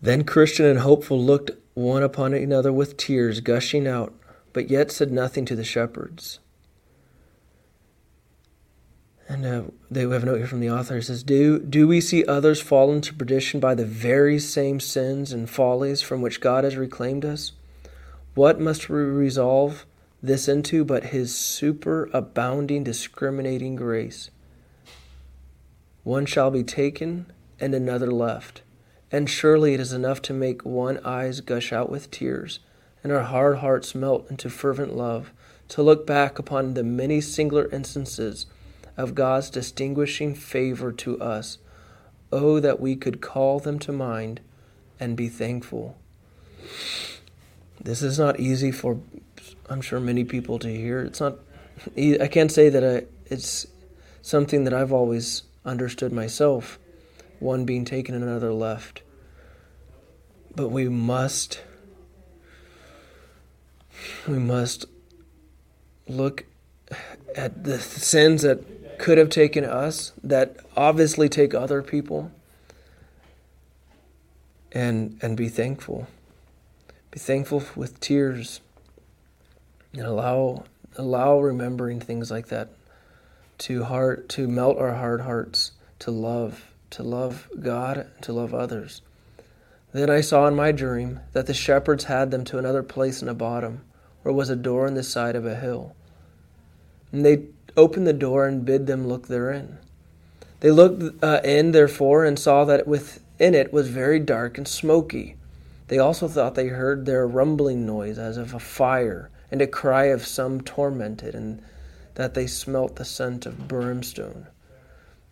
Then 0.00 0.24
Christian 0.24 0.66
and 0.66 0.78
Hopeful 0.78 1.20
looked 1.20 1.50
one 1.74 2.02
upon 2.04 2.34
another 2.34 2.72
with 2.72 2.96
tears 2.96 3.40
gushing 3.40 3.86
out, 3.86 4.14
but 4.52 4.70
yet 4.70 4.92
said 4.92 5.10
nothing 5.10 5.44
to 5.46 5.56
the 5.56 5.64
shepherds. 5.64 6.38
And 9.28 9.44
uh, 9.44 9.62
they 9.90 10.00
have 10.00 10.22
a 10.22 10.26
note 10.26 10.38
here 10.38 10.46
from 10.46 10.60
the 10.60 10.70
author. 10.70 10.96
It 10.96 11.02
says, 11.02 11.22
do, 11.22 11.58
do 11.58 11.86
we 11.86 12.00
see 12.00 12.24
others 12.24 12.62
fall 12.62 12.90
into 12.92 13.12
perdition 13.12 13.60
by 13.60 13.74
the 13.74 13.84
very 13.84 14.38
same 14.38 14.80
sins 14.80 15.32
and 15.32 15.50
follies 15.50 16.00
from 16.00 16.22
which 16.22 16.40
God 16.40 16.64
has 16.64 16.76
reclaimed 16.76 17.26
us? 17.26 17.52
What 18.34 18.58
must 18.58 18.88
we 18.88 18.96
resolve 18.96 19.84
this 20.22 20.48
into 20.48 20.82
but 20.82 21.04
his 21.04 21.34
superabounding, 21.34 22.84
discriminating 22.84 23.76
grace? 23.76 24.30
One 26.04 26.24
shall 26.24 26.50
be 26.50 26.64
taken 26.64 27.30
and 27.60 27.74
another 27.74 28.10
left. 28.10 28.62
And 29.12 29.28
surely 29.28 29.74
it 29.74 29.80
is 29.80 29.92
enough 29.92 30.22
to 30.22 30.32
make 30.32 30.64
one 30.64 31.04
eyes 31.04 31.40
gush 31.40 31.70
out 31.70 31.90
with 31.90 32.10
tears, 32.10 32.60
and 33.02 33.12
our 33.12 33.22
hard 33.22 33.58
hearts 33.58 33.94
melt 33.94 34.30
into 34.30 34.48
fervent 34.48 34.96
love, 34.96 35.32
to 35.68 35.82
look 35.82 36.06
back 36.06 36.38
upon 36.38 36.74
the 36.74 36.82
many 36.82 37.20
singular 37.20 37.68
instances 37.70 38.46
of 38.98 39.14
God's 39.14 39.48
distinguishing 39.48 40.34
favor 40.34 40.90
to 40.92 41.18
us. 41.20 41.58
Oh, 42.32 42.58
that 42.60 42.80
we 42.80 42.96
could 42.96 43.22
call 43.22 43.60
them 43.60 43.78
to 43.78 43.92
mind 43.92 44.40
and 45.00 45.16
be 45.16 45.28
thankful. 45.28 45.96
This 47.80 48.02
is 48.02 48.18
not 48.18 48.40
easy 48.40 48.72
for, 48.72 48.98
I'm 49.70 49.80
sure, 49.80 50.00
many 50.00 50.24
people 50.24 50.58
to 50.58 50.68
hear. 50.68 51.00
It's 51.00 51.20
not, 51.20 51.36
I 51.96 52.28
can't 52.30 52.50
say 52.50 52.68
that 52.68 52.84
I, 52.84 53.06
it's 53.26 53.68
something 54.20 54.64
that 54.64 54.74
I've 54.74 54.92
always 54.92 55.44
understood 55.64 56.12
myself, 56.12 56.78
one 57.38 57.64
being 57.64 57.84
taken 57.84 58.16
and 58.16 58.24
another 58.24 58.52
left. 58.52 59.02
But 60.56 60.70
we 60.70 60.88
must, 60.88 61.62
we 64.26 64.40
must 64.40 64.86
look 66.08 66.46
at 67.36 67.62
the 67.62 67.78
sins 67.78 68.42
that 68.42 68.60
could 68.98 69.18
have 69.18 69.30
taken 69.30 69.64
us, 69.64 70.12
that 70.22 70.56
obviously 70.76 71.28
take 71.28 71.54
other 71.54 71.82
people, 71.82 72.30
and 74.72 75.18
and 75.22 75.36
be 75.36 75.48
thankful. 75.48 76.06
Be 77.10 77.18
thankful 77.18 77.62
with 77.74 78.00
tears 78.00 78.60
and 79.92 80.02
allow 80.02 80.64
allow 80.96 81.40
remembering 81.40 82.00
things 82.00 82.30
like 82.30 82.48
that 82.48 82.68
to 83.58 83.84
heart 83.84 84.28
to 84.30 84.46
melt 84.46 84.78
our 84.78 84.94
hard 84.94 85.22
hearts 85.22 85.72
to 86.00 86.10
love 86.10 86.64
to 86.90 87.02
love 87.02 87.48
God 87.60 87.98
and 87.98 88.22
to 88.22 88.32
love 88.32 88.54
others. 88.54 89.02
Then 89.92 90.10
I 90.10 90.20
saw 90.20 90.46
in 90.46 90.54
my 90.54 90.72
dream 90.72 91.20
that 91.32 91.46
the 91.46 91.54
shepherds 91.54 92.04
had 92.04 92.30
them 92.30 92.44
to 92.46 92.58
another 92.58 92.82
place 92.82 93.22
in 93.22 93.28
the 93.28 93.34
bottom, 93.34 93.82
where 94.22 94.34
was 94.34 94.50
a 94.50 94.56
door 94.56 94.86
in 94.86 94.94
the 94.94 95.02
side 95.02 95.34
of 95.34 95.46
a 95.46 95.56
hill. 95.56 95.94
And 97.10 97.24
they 97.24 97.44
opened 97.78 98.06
the 98.06 98.12
door 98.12 98.46
and 98.46 98.64
bid 98.64 98.86
them 98.86 99.06
look 99.06 99.28
therein. 99.28 99.78
They 100.60 100.70
looked 100.70 101.22
uh, 101.22 101.40
in, 101.44 101.72
therefore, 101.72 102.24
and 102.24 102.38
saw 102.38 102.64
that 102.64 102.86
within 102.86 103.54
it 103.54 103.72
was 103.72 103.88
very 103.88 104.18
dark 104.18 104.58
and 104.58 104.66
smoky. 104.66 105.36
They 105.86 105.98
also 105.98 106.28
thought 106.28 106.54
they 106.54 106.68
heard 106.68 107.06
there 107.06 107.22
a 107.22 107.26
rumbling 107.26 107.86
noise 107.86 108.18
as 108.18 108.36
of 108.36 108.52
a 108.52 108.58
fire, 108.58 109.30
and 109.50 109.62
a 109.62 109.66
cry 109.66 110.06
of 110.06 110.26
some 110.26 110.60
tormented, 110.60 111.34
and 111.34 111.62
that 112.16 112.34
they 112.34 112.46
smelt 112.46 112.96
the 112.96 113.04
scent 113.04 113.46
of 113.46 113.68
brimstone. 113.68 114.48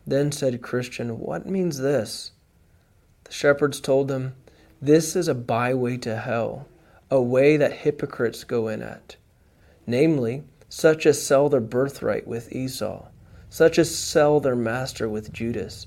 Then 0.07 0.31
said 0.31 0.63
Christian, 0.63 1.19
What 1.19 1.47
means 1.47 1.79
this? 1.79 2.31
The 3.25 3.33
shepherds 3.33 3.81
told 3.81 4.07
them, 4.07 4.37
This 4.81 5.17
is 5.17 5.27
a 5.27 5.35
byway 5.35 5.97
to 5.99 6.17
hell, 6.17 6.69
a 7.11 7.21
way 7.21 7.57
that 7.57 7.73
hypocrites 7.73 8.45
go 8.45 8.69
in 8.69 8.83
at. 8.83 9.17
Namely, 9.87 10.45
such 10.69 11.07
as 11.07 11.25
sell 11.25 11.49
their 11.49 11.61
birthright 11.61 12.27
with 12.27 12.53
Esau, 12.53 13.09
such 13.51 13.79
as 13.79 13.97
sell 13.97 14.41
their 14.41 14.57
master 14.57 15.09
with 15.09 15.33
Judas 15.33 15.87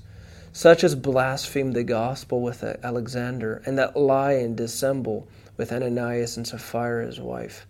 such 0.52 0.82
as 0.82 0.94
blaspheme 0.94 1.72
the 1.72 1.84
gospel 1.84 2.40
with 2.40 2.64
Alexander, 2.82 3.62
and 3.64 3.78
that 3.78 3.96
lie 3.96 4.32
and 4.32 4.56
dissemble 4.56 5.28
with 5.56 5.72
Ananias 5.72 6.36
and 6.36 6.46
Sapphira 6.46 7.06
his 7.06 7.20
wife. 7.20 7.66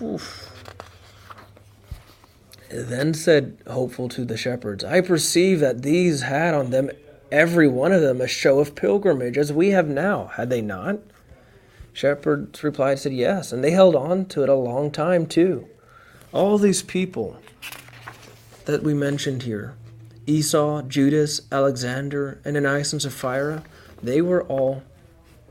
Oof. 0.00 0.52
Then 2.70 3.14
said 3.14 3.58
Hopeful 3.66 4.08
to 4.10 4.24
the 4.24 4.36
shepherds, 4.36 4.82
I 4.82 5.00
perceive 5.00 5.60
that 5.60 5.82
these 5.82 6.22
had 6.22 6.54
on 6.54 6.70
them, 6.70 6.90
every 7.30 7.68
one 7.68 7.92
of 7.92 8.02
them, 8.02 8.20
a 8.20 8.26
show 8.26 8.58
of 8.58 8.74
pilgrimage, 8.74 9.38
as 9.38 9.52
we 9.52 9.70
have 9.70 9.88
now, 9.88 10.26
had 10.26 10.50
they 10.50 10.60
not? 10.60 10.98
Shepherds 11.96 12.62
replied, 12.62 12.98
said, 12.98 13.14
Yes, 13.14 13.52
and 13.52 13.64
they 13.64 13.70
held 13.70 13.96
on 13.96 14.26
to 14.26 14.42
it 14.42 14.50
a 14.50 14.54
long 14.54 14.90
time 14.90 15.24
too. 15.24 15.66
All 16.30 16.58
these 16.58 16.82
people 16.82 17.38
that 18.66 18.82
we 18.82 18.92
mentioned 18.92 19.44
here, 19.44 19.76
Esau, 20.26 20.82
Judas, 20.82 21.40
Alexander, 21.50 22.38
Ananias, 22.44 22.92
and 22.92 23.00
Sapphira, 23.00 23.64
they 24.02 24.20
were 24.20 24.42
all 24.42 24.82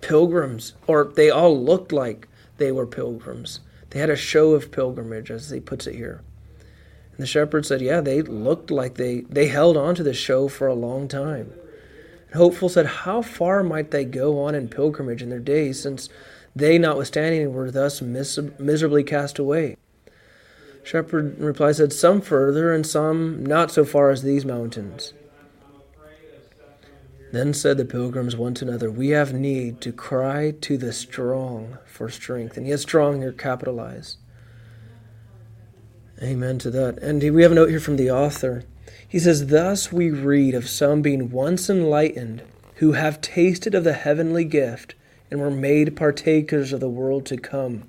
pilgrims, 0.02 0.74
or 0.86 1.06
they 1.16 1.32
all 1.32 1.60
looked 1.60 1.92
like 1.92 2.28
they 2.58 2.72
were 2.72 2.86
pilgrims. 2.86 3.62
They 3.90 3.98
had 3.98 4.12
a 4.12 4.16
show 4.16 4.52
of 4.52 4.72
pilgrimage, 4.72 5.32
as 5.32 5.50
he 5.50 5.60
puts 5.60 5.88
it 5.88 5.96
here. 5.96 6.22
And 6.60 7.24
the 7.24 7.25
shepherd 7.25 7.66
said, 7.66 7.82
Yeah, 7.82 8.02
they 8.02 8.22
looked 8.22 8.70
like 8.70 8.96
they, 8.96 9.22
they 9.22 9.48
held 9.48 9.78
on 9.78 9.96
to 9.96 10.04
the 10.04 10.14
show 10.14 10.48
for 10.48 10.68
a 10.68 10.75
long 10.75 11.08
time. 11.08 11.54
And 12.28 12.36
Hopeful 12.36 12.70
said, 12.70 12.86
How 12.86 13.24
far 13.24 13.64
might 13.64 13.90
they 13.90 14.06
go 14.06 14.44
on 14.44 14.54
in 14.54 14.68
pilgrimage 14.68 15.24
in 15.24 15.30
their 15.30 15.40
days, 15.40 15.82
since 15.82 16.08
They, 16.55 16.77
notwithstanding, 16.77 17.53
were 17.53 17.69
thus 17.69 18.01
mis- 18.01 18.39
miserably 18.57 19.03
cast 19.03 19.38
away. 19.39 19.75
Shepherd 20.83 21.39
replies, 21.39 21.77
said, 21.77 21.91
Some 21.91 22.21
further, 22.21 22.71
and 22.71 22.85
some 22.85 23.45
not 23.45 23.71
so 23.71 23.83
far 23.83 24.12
as 24.12 24.21
these 24.21 24.45
mountains. 24.45 25.13
Then 27.31 27.53
said 27.53 27.77
the 27.77 27.85
pilgrims 27.85 28.38
one 28.38 28.53
to 28.53 28.65
another, 28.65 28.89
We 28.89 29.09
have 29.09 29.33
need 29.33 29.81
to 29.81 29.91
cry 29.91 30.51
to 30.62 30.77
the 30.77 30.93
strong 30.93 31.79
for 31.85 32.07
strength. 32.07 32.55
And 32.55 32.67
yet, 32.67 32.79
strong 32.79 33.19
here 33.19 33.33
capitalized. 33.33 34.19
Amen 36.24 36.59
to 36.59 36.71
that. 36.71 37.00
And 37.00 37.21
we 37.33 37.41
have 37.41 37.51
a 37.51 37.55
note 37.55 37.69
here 37.69 37.81
from 37.81 37.97
the 37.97 38.12
author. 38.12 38.63
He 39.05 39.19
says, 39.19 39.47
Thus 39.47 39.91
we 39.91 40.12
read 40.12 40.53
of 40.53 40.69
some 40.69 41.01
being 41.01 41.29
once 41.31 41.69
enlightened, 41.69 42.43
who 42.75 42.93
have 42.93 43.19
tasted 43.19 43.75
of 43.75 43.83
the 43.83 43.93
heavenly 43.93 44.45
gift, 44.45 44.95
and 45.32 45.39
were 45.39 45.51
made 45.51 45.96
partakers 45.96 46.72
of 46.72 46.79
the 46.79 46.89
world 46.89 47.25
to 47.27 47.38
come. 47.38 47.88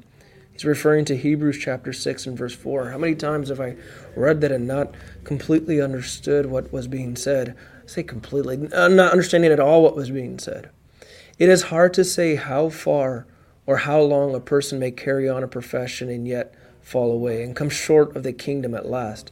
He's 0.52 0.64
referring 0.64 1.05
to 1.07 1.16
Hebrews 1.16 1.59
chapter 1.59 1.93
6 1.93 2.26
and 2.26 2.38
verse 2.38 2.55
4. 2.55 2.90
How 2.90 2.99
many 2.99 3.14
times 3.14 3.50
have 3.50 3.61
I 3.61 3.76
read 4.14 4.40
that 4.40 4.52
and 4.52 4.66
not 4.66 4.95
completely 5.23 5.83
understood 5.83 6.47
what 6.47 6.73
was 6.73 6.88
being 6.88 7.14
said? 7.14 7.55
I 7.85 7.87
say 7.87 8.02
completely, 8.02 8.57
not 8.57 9.12
understanding 9.12 9.52
at 9.52 9.61
all 9.61 9.83
what 9.83 9.97
was 9.97 10.11
being 10.11 10.38
said. 10.38 10.71
It 11.38 11.50
is 11.50 11.64
hard 11.64 11.93
to 11.95 12.05
say 12.05 12.37
how 12.37 12.71
far 12.71 13.26
or 13.66 13.78
how 13.78 14.00
long 14.00 14.35
a 14.35 14.40
person 14.40 14.78
may 14.78 14.90
carry 14.90 15.28
on 15.28 15.43
a 15.43 15.49
profession 15.49 16.09
and 16.09 16.26
yet 16.26 16.55
fall 16.81 17.12
away 17.12 17.43
and 17.43 17.55
come 17.55 17.69
short 17.69 18.16
of 18.16 18.23
the 18.23 18.33
kingdom 18.33 18.75
at 18.75 18.87
last. 18.87 19.31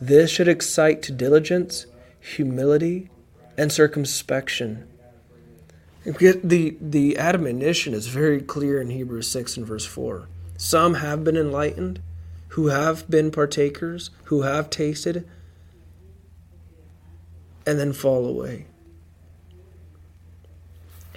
This 0.00 0.30
should 0.30 0.46
excite 0.46 1.02
to 1.02 1.12
diligence, 1.12 1.86
humility, 2.20 3.10
and 3.56 3.72
circumspection. 3.72 4.86
The, 6.16 6.76
the 6.80 7.18
admonition 7.18 7.92
is 7.94 8.06
very 8.06 8.40
clear 8.40 8.80
in 8.80 8.90
Hebrews 8.90 9.28
6 9.28 9.58
and 9.58 9.66
verse 9.66 9.84
4. 9.84 10.28
Some 10.56 10.94
have 10.94 11.22
been 11.22 11.36
enlightened, 11.36 12.00
who 12.48 12.68
have 12.68 13.08
been 13.10 13.30
partakers, 13.30 14.10
who 14.24 14.42
have 14.42 14.70
tasted, 14.70 15.28
and 17.66 17.78
then 17.78 17.92
fall 17.92 18.26
away. 18.26 18.66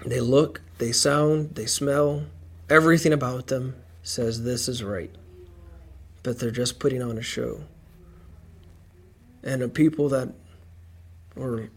They 0.06 0.20
look, 0.20 0.62
they 0.78 0.92
sound, 0.92 1.56
they 1.56 1.66
smell, 1.66 2.26
everything 2.70 3.14
about 3.14 3.48
them 3.48 3.76
says 4.04 4.44
this 4.44 4.68
is 4.68 4.84
right 4.84 5.16
but 6.24 6.40
they're 6.40 6.52
just 6.52 6.80
putting 6.80 7.02
on 7.02 7.18
a 7.18 7.22
show. 7.22 7.64
And 9.44 9.62
the 9.62 9.70
people 9.70 10.10
that 10.10 10.30
were 11.36 11.70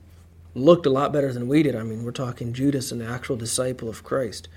looked 0.54 0.86
a 0.86 0.90
lot 0.90 1.12
better 1.12 1.32
than 1.32 1.48
we 1.48 1.62
did. 1.62 1.74
I 1.74 1.82
mean, 1.82 2.04
we're 2.04 2.12
talking 2.12 2.52
Judas, 2.52 2.92
an 2.92 3.02
actual 3.02 3.36
disciple 3.36 3.88
of 3.88 4.04
Christ. 4.04 4.48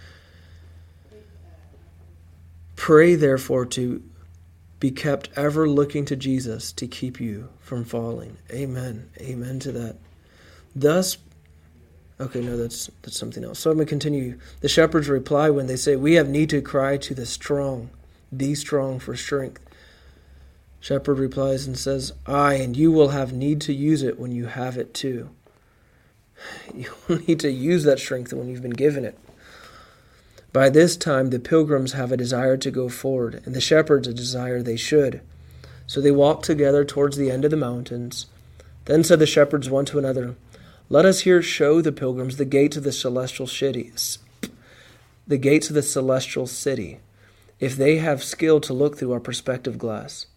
Pray, 2.76 3.16
therefore, 3.16 3.66
to 3.66 4.04
be 4.80 4.92
kept 4.92 5.30
ever 5.36 5.68
looking 5.68 6.06
to 6.06 6.16
Jesus 6.16 6.72
to 6.74 6.88
keep 6.88 7.20
you 7.20 7.50
from 7.60 7.84
falling. 7.84 8.38
Amen. 8.52 9.10
Amen 9.20 9.60
to 9.60 9.72
that. 9.72 9.96
Thus, 10.76 11.18
okay, 12.20 12.42
no, 12.42 12.56
that's 12.56 12.92
that's 13.02 13.18
something 13.18 13.44
else. 13.44 13.58
So 13.60 13.72
I'm 13.72 13.80
to 13.80 13.86
continue. 13.86 14.38
The 14.62 14.70
shepherds 14.70 15.10
reply 15.10 15.50
when 15.50 15.66
they 15.66 15.76
say, 15.76 15.96
"We 15.96 16.14
have 16.14 16.30
need 16.30 16.52
to 16.52 16.62
cry 16.62 16.98
to 16.98 17.16
the 17.16 17.26
strong, 17.26 17.90
be 18.36 18.54
strong 18.54 19.00
for 19.00 19.16
strength." 19.16 19.68
Shepherd 20.80 21.20
replies 21.20 21.68
and 21.68 21.78
says, 21.78 22.14
Aye, 22.26 22.56
and 22.56 22.78
you 22.78 22.92
will 22.92 23.10
have 23.10 23.34
need 23.34 23.60
to 23.62 23.74
use 23.74 24.04
it 24.04 24.20
when 24.20 24.32
you 24.32 24.46
have 24.46 24.78
it 24.78 24.94
too. 24.94 25.30
You 26.74 26.92
will 27.08 27.20
need 27.28 27.40
to 27.42 27.52
use 27.52 27.84
that 27.84 28.00
strength 28.00 28.34
when 28.34 28.48
you've 28.48 28.62
been 28.62 28.72
given 28.72 29.06
it. 29.06 29.18
By 30.54 30.70
this 30.70 30.98
time, 30.98 31.30
the 31.30 31.40
pilgrims 31.40 31.94
have 31.94 32.12
a 32.12 32.18
desire 32.18 32.58
to 32.58 32.72
go 32.72 32.90
forward, 32.90 33.42
and 33.46 33.54
the 33.54 33.62
shepherds 33.62 34.08
a 34.08 34.14
desire 34.14 34.62
they 34.62 34.76
should. 34.76 35.22
So 35.86 36.02
they 36.02 36.12
walked 36.12 36.46
together 36.46 36.84
towards 36.84 37.18
the 37.18 37.32
end 37.32 37.46
of 37.46 37.52
the 37.52 37.58
mountains. 37.58 38.28
Then 38.86 39.04
said 39.04 39.20
the 39.20 39.26
shepherds 39.26 39.70
one 39.70 39.86
to 39.86 40.00
another, 40.00 40.36
Let 40.90 41.06
us 41.06 41.22
here 41.22 41.42
show 41.42 41.82
the 41.82 41.92
pilgrims 41.92 42.38
the 42.38 42.46
gates 42.46 42.78
of 42.78 42.84
the 42.84 42.92
celestial 42.92 43.48
cities, 43.48 44.20
the 45.28 45.38
gates 45.38 45.70
of 45.70 45.76
the 45.76 45.84
celestial 45.84 46.48
city, 46.48 47.00
if 47.60 47.76
they 47.76 47.98
have 47.98 48.24
skill 48.24 48.60
to 48.62 48.74
look 48.74 48.98
through 48.98 49.14
our 49.14 49.20
perspective 49.20 49.78
glass. 49.78 50.28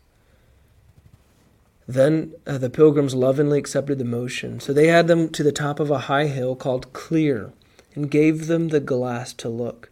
Then 1.91 2.35
uh, 2.47 2.57
the 2.57 2.71
pilgrims 2.71 3.17
lovingly 3.17 3.59
accepted 3.59 3.99
the 3.99 4.05
motion. 4.05 4.61
So 4.61 4.73
they 4.73 4.87
had 4.87 5.09
them 5.09 5.29
to 5.31 5.43
the 5.43 5.51
top 5.51 5.81
of 5.81 5.91
a 5.91 6.07
high 6.07 6.27
hill 6.27 6.55
called 6.55 6.93
Clear 6.93 7.53
and 7.97 8.09
gave 8.09 8.47
them 8.47 8.69
the 8.69 8.79
glass 8.79 9.33
to 9.35 9.49
look. 9.49 9.91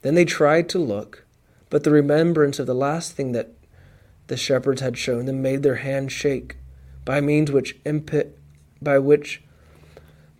Then 0.00 0.14
they 0.14 0.24
tried 0.24 0.70
to 0.70 0.78
look, 0.78 1.26
but 1.68 1.84
the 1.84 1.90
remembrance 1.90 2.58
of 2.58 2.66
the 2.66 2.74
last 2.74 3.12
thing 3.12 3.32
that 3.32 3.50
the 4.28 4.38
shepherds 4.38 4.80
had 4.80 4.96
shown 4.96 5.26
them 5.26 5.42
made 5.42 5.62
their 5.62 5.76
hands 5.76 6.14
shake, 6.14 6.56
by 7.04 7.20
means 7.20 7.52
which 7.52 7.76
impi- 7.84 8.32
by 8.80 8.98
which 8.98 9.42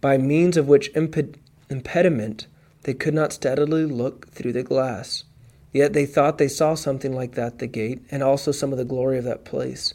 by 0.00 0.16
means 0.16 0.56
of 0.56 0.68
which 0.68 0.90
impediment 0.94 2.46
they 2.84 2.94
could 2.94 3.14
not 3.14 3.34
steadily 3.34 3.84
look 3.84 4.30
through 4.30 4.54
the 4.54 4.62
glass. 4.62 5.24
Yet 5.70 5.92
they 5.92 6.06
thought 6.06 6.38
they 6.38 6.48
saw 6.48 6.74
something 6.74 7.12
like 7.12 7.32
that 7.32 7.58
the 7.58 7.66
gate, 7.66 8.00
and 8.10 8.22
also 8.22 8.52
some 8.52 8.72
of 8.72 8.78
the 8.78 8.86
glory 8.86 9.18
of 9.18 9.24
that 9.24 9.44
place. 9.44 9.92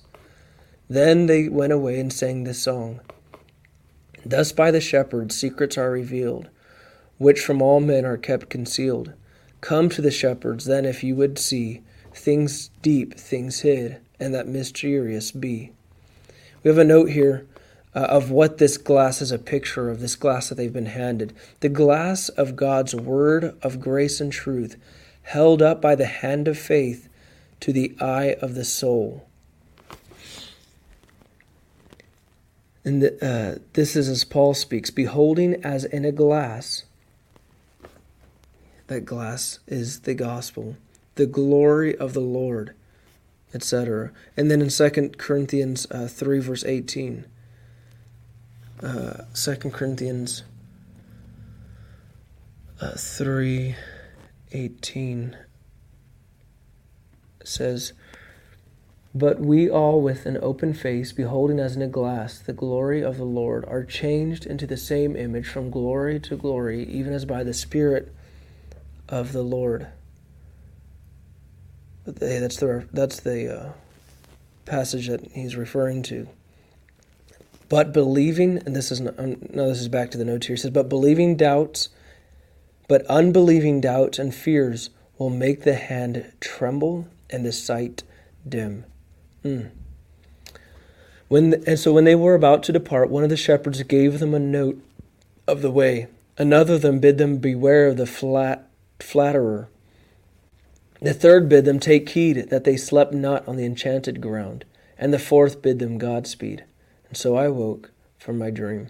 Then 0.89 1.27
they 1.27 1.47
went 1.47 1.71
away 1.71 1.99
and 1.99 2.11
sang 2.11 2.43
this 2.43 2.63
song. 2.63 2.99
Thus 4.25 4.51
by 4.51 4.71
the 4.71 4.81
shepherds 4.81 5.35
secrets 5.35 5.77
are 5.77 5.91
revealed, 5.91 6.49
which 7.19 7.41
from 7.41 7.61
all 7.61 7.79
men 7.79 8.05
are 8.05 8.17
kept 8.17 8.49
concealed. 8.49 9.13
Come 9.61 9.89
to 9.89 10.01
the 10.01 10.11
shepherds, 10.11 10.65
then, 10.65 10.85
if 10.85 11.03
you 11.03 11.15
would 11.15 11.37
see 11.37 11.83
things 12.13 12.69
deep, 12.81 13.13
things 13.13 13.59
hid, 13.59 13.99
and 14.19 14.33
that 14.33 14.47
mysterious 14.47 15.31
be. 15.31 15.71
We 16.63 16.69
have 16.69 16.77
a 16.77 16.83
note 16.83 17.11
here 17.11 17.45
uh, 17.95 17.99
of 17.99 18.31
what 18.31 18.57
this 18.57 18.77
glass 18.77 19.21
is 19.21 19.31
a 19.31 19.37
picture 19.37 19.89
of, 19.89 19.99
this 19.99 20.15
glass 20.15 20.49
that 20.49 20.55
they've 20.55 20.73
been 20.73 20.87
handed. 20.87 21.33
The 21.59 21.69
glass 21.69 22.29
of 22.29 22.55
God's 22.55 22.95
word 22.95 23.55
of 23.61 23.79
grace 23.79 24.19
and 24.19 24.31
truth, 24.31 24.75
held 25.23 25.61
up 25.61 25.81
by 25.81 25.95
the 25.95 26.05
hand 26.05 26.47
of 26.47 26.57
faith 26.57 27.07
to 27.59 27.71
the 27.71 27.95
eye 28.01 28.35
of 28.41 28.55
the 28.55 28.65
soul. 28.65 29.28
And 32.89 33.03
the, 33.03 33.23
uh, 33.23 33.59
this 33.73 33.95
is 33.95 34.09
as 34.09 34.23
Paul 34.23 34.55
speaks 34.55 34.89
beholding 34.89 35.63
as 35.63 35.85
in 35.85 36.05
a 36.05 36.11
glass. 36.11 36.85
That 38.87 39.01
glass 39.01 39.59
is 39.67 39.99
the 39.99 40.15
gospel, 40.15 40.75
the 41.13 41.27
glory 41.27 41.95
of 41.95 42.13
the 42.13 42.19
Lord, 42.19 42.73
etc. 43.53 44.11
And 44.35 44.49
then 44.49 44.59
in 44.59 44.69
2 44.69 45.11
Corinthians 45.19 45.85
uh, 45.91 46.07
3, 46.07 46.39
verse 46.39 46.63
18, 46.63 47.27
uh, 48.81 49.23
2 49.35 49.55
Corinthians 49.69 50.41
uh, 52.81 52.93
3, 52.97 53.75
18 54.51 55.37
says, 57.43 57.93
but 59.13 59.39
we 59.39 59.69
all, 59.69 60.01
with 60.01 60.25
an 60.25 60.37
open 60.41 60.73
face, 60.73 61.11
beholding 61.11 61.59
as 61.59 61.75
in 61.75 61.81
a 61.81 61.87
glass 61.87 62.37
the 62.39 62.53
glory 62.53 63.01
of 63.03 63.17
the 63.17 63.23
Lord, 63.23 63.65
are 63.65 63.83
changed 63.83 64.45
into 64.45 64.67
the 64.67 64.77
same 64.77 65.15
image 65.15 65.47
from 65.47 65.71
glory 65.71 66.19
to 66.21 66.35
glory, 66.35 66.83
even 66.83 67.13
as 67.13 67.25
by 67.25 67.43
the 67.43 67.53
Spirit 67.53 68.13
of 69.07 69.33
the 69.33 69.41
Lord. 69.41 69.87
That's 72.05 72.57
the 72.57 72.87
that's 72.93 73.19
the 73.19 73.59
uh, 73.59 73.71
passage 74.65 75.07
that 75.07 75.31
he's 75.31 75.55
referring 75.55 76.03
to. 76.03 76.27
But 77.67 77.93
believing, 77.93 78.57
and 78.65 78.75
this 78.75 78.91
is 78.91 79.01
not, 79.01 79.19
um, 79.19 79.37
no, 79.53 79.69
this 79.69 79.79
is 79.79 79.89
back 79.89 80.09
to 80.11 80.17
the 80.17 80.25
notes 80.25 80.47
here. 80.47 80.55
He 80.55 80.61
says, 80.61 80.71
but 80.71 80.89
believing 80.89 81.35
doubts, 81.35 81.89
but 82.87 83.05
unbelieving 83.05 83.79
doubts 83.79 84.17
and 84.17 84.33
fears 84.33 84.89
will 85.19 85.29
make 85.29 85.63
the 85.63 85.75
hand 85.75 86.31
tremble 86.39 87.07
and 87.29 87.45
the 87.45 87.51
sight 87.51 88.03
dim. 88.47 88.85
Mm. 89.43 89.71
When 91.27 91.63
and 91.65 91.79
so 91.79 91.93
when 91.93 92.05
they 92.05 92.15
were 92.15 92.35
about 92.35 92.63
to 92.63 92.71
depart, 92.71 93.09
one 93.09 93.23
of 93.23 93.29
the 93.29 93.37
shepherds 93.37 93.81
gave 93.83 94.19
them 94.19 94.33
a 94.33 94.39
note 94.39 94.81
of 95.47 95.61
the 95.61 95.71
way. 95.71 96.07
Another 96.37 96.75
of 96.75 96.81
them 96.81 96.99
bid 96.99 97.17
them 97.17 97.37
beware 97.37 97.87
of 97.87 97.97
the 97.97 98.05
flat 98.05 98.67
flatterer. 98.99 99.69
The 101.01 101.13
third 101.13 101.47
bid 101.47 101.65
them 101.65 101.79
take 101.79 102.09
heed 102.09 102.49
that 102.49 102.63
they 102.63 102.75
slept 102.77 103.13
not 103.13 103.47
on 103.47 103.55
the 103.55 103.65
enchanted 103.65 104.21
ground. 104.21 104.65
And 104.97 105.13
the 105.13 105.19
fourth 105.19 105.61
bid 105.61 105.79
them 105.79 105.97
Godspeed. 105.97 106.65
And 107.07 107.17
so 107.17 107.37
I 107.37 107.47
woke 107.47 107.91
from 108.17 108.37
my 108.37 108.49
dream. 108.49 108.89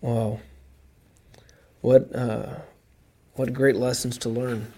Wow. 0.00 0.40
What 1.80 2.14
uh, 2.14 2.56
what 3.34 3.52
great 3.52 3.76
lessons 3.76 4.18
to 4.18 4.28
learn. 4.28 4.72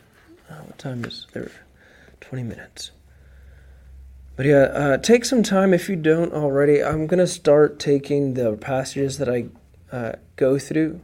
Uh, 0.50 0.54
what 0.56 0.78
time 0.78 1.04
is 1.04 1.26
there? 1.32 1.50
20 2.20 2.44
minutes. 2.44 2.90
But 4.36 4.44
yeah, 4.44 4.64
uh, 4.64 4.98
take 4.98 5.24
some 5.24 5.42
time 5.42 5.72
if 5.72 5.88
you 5.88 5.96
don't 5.96 6.32
already. 6.34 6.84
I'm 6.84 7.06
going 7.06 7.18
to 7.18 7.26
start 7.26 7.78
taking 7.78 8.34
the 8.34 8.52
passages 8.52 9.16
that 9.16 9.30
I 9.30 9.46
uh, 9.90 10.12
go 10.36 10.58
through 10.58 11.00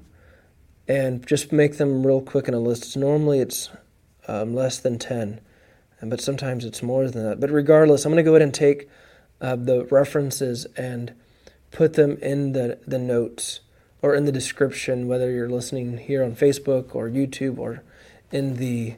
and 0.87 1.27
just 1.27 1.51
make 1.51 1.79
them 1.79 2.07
real 2.07 2.21
quick 2.21 2.47
in 2.47 2.53
a 2.53 2.61
list. 2.61 2.95
Normally 2.95 3.39
it's 3.39 3.71
um, 4.29 4.55
less 4.55 4.79
than 4.79 4.99
10, 4.99 5.41
but 6.03 6.21
sometimes 6.21 6.67
it's 6.67 6.83
more 6.83 7.09
than 7.09 7.25
that. 7.25 7.41
But 7.41 7.51
regardless, 7.51 8.05
I'm 8.05 8.13
going 8.13 8.23
to 8.23 8.29
go 8.29 8.35
ahead 8.35 8.43
and 8.43 8.53
take 8.53 8.91
uh, 9.41 9.57
the 9.57 9.87
references 9.87 10.67
and 10.77 11.15
put 11.71 11.95
them 11.95 12.19
in 12.19 12.53
the, 12.53 12.79
the 12.87 12.99
notes 12.99 13.61
or 14.03 14.15
in 14.15 14.27
the 14.27 14.33
description, 14.33 15.09
whether 15.09 15.31
you're 15.31 15.49
listening 15.49 15.97
here 15.97 16.23
on 16.23 16.37
Facebook 16.37 16.95
or 16.95 17.09
YouTube 17.09 17.59
or 17.59 17.83
in 18.31 18.57
the 18.57 18.97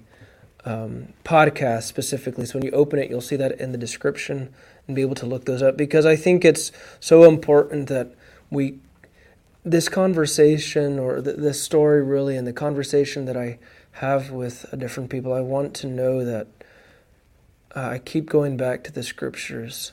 um, 0.64 1.08
podcast 1.24 1.84
specifically. 1.84 2.46
So 2.46 2.58
when 2.58 2.64
you 2.64 2.72
open 2.72 2.98
it, 2.98 3.10
you'll 3.10 3.20
see 3.20 3.36
that 3.36 3.60
in 3.60 3.72
the 3.72 3.78
description 3.78 4.52
and 4.86 4.96
be 4.96 5.02
able 5.02 5.14
to 5.16 5.26
look 5.26 5.44
those 5.44 5.62
up 5.62 5.76
because 5.76 6.06
I 6.06 6.16
think 6.16 6.44
it's 6.44 6.72
so 7.00 7.24
important 7.24 7.88
that 7.88 8.14
we 8.50 8.78
this 9.64 9.88
conversation 9.88 10.98
or 10.98 11.22
th- 11.22 11.36
this 11.36 11.62
story 11.62 12.02
really 12.02 12.36
and 12.36 12.46
the 12.46 12.52
conversation 12.52 13.24
that 13.24 13.36
I 13.36 13.58
have 13.92 14.30
with 14.30 14.66
different 14.76 15.08
people, 15.08 15.32
I 15.32 15.40
want 15.40 15.74
to 15.76 15.86
know 15.86 16.24
that 16.24 16.48
uh, 17.74 17.80
I 17.80 17.98
keep 17.98 18.28
going 18.28 18.56
back 18.56 18.84
to 18.84 18.92
the 18.92 19.02
scriptures. 19.02 19.92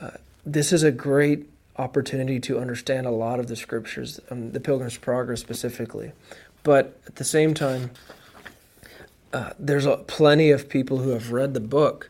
Uh, 0.00 0.10
this 0.44 0.72
is 0.72 0.82
a 0.82 0.92
great 0.92 1.48
opportunity 1.76 2.38
to 2.40 2.58
understand 2.58 3.06
a 3.06 3.10
lot 3.10 3.40
of 3.40 3.46
the 3.46 3.56
scriptures, 3.56 4.20
um, 4.30 4.52
the 4.52 4.60
Pilgrim's 4.60 4.98
Progress 4.98 5.40
specifically. 5.40 6.12
But 6.62 6.98
at 7.06 7.16
the 7.16 7.24
same 7.24 7.54
time, 7.54 7.90
uh, 9.34 9.52
there's 9.58 9.84
a, 9.84 9.96
plenty 9.96 10.50
of 10.52 10.68
people 10.68 10.98
who 10.98 11.10
have 11.10 11.32
read 11.32 11.54
the 11.54 11.60
book, 11.60 12.08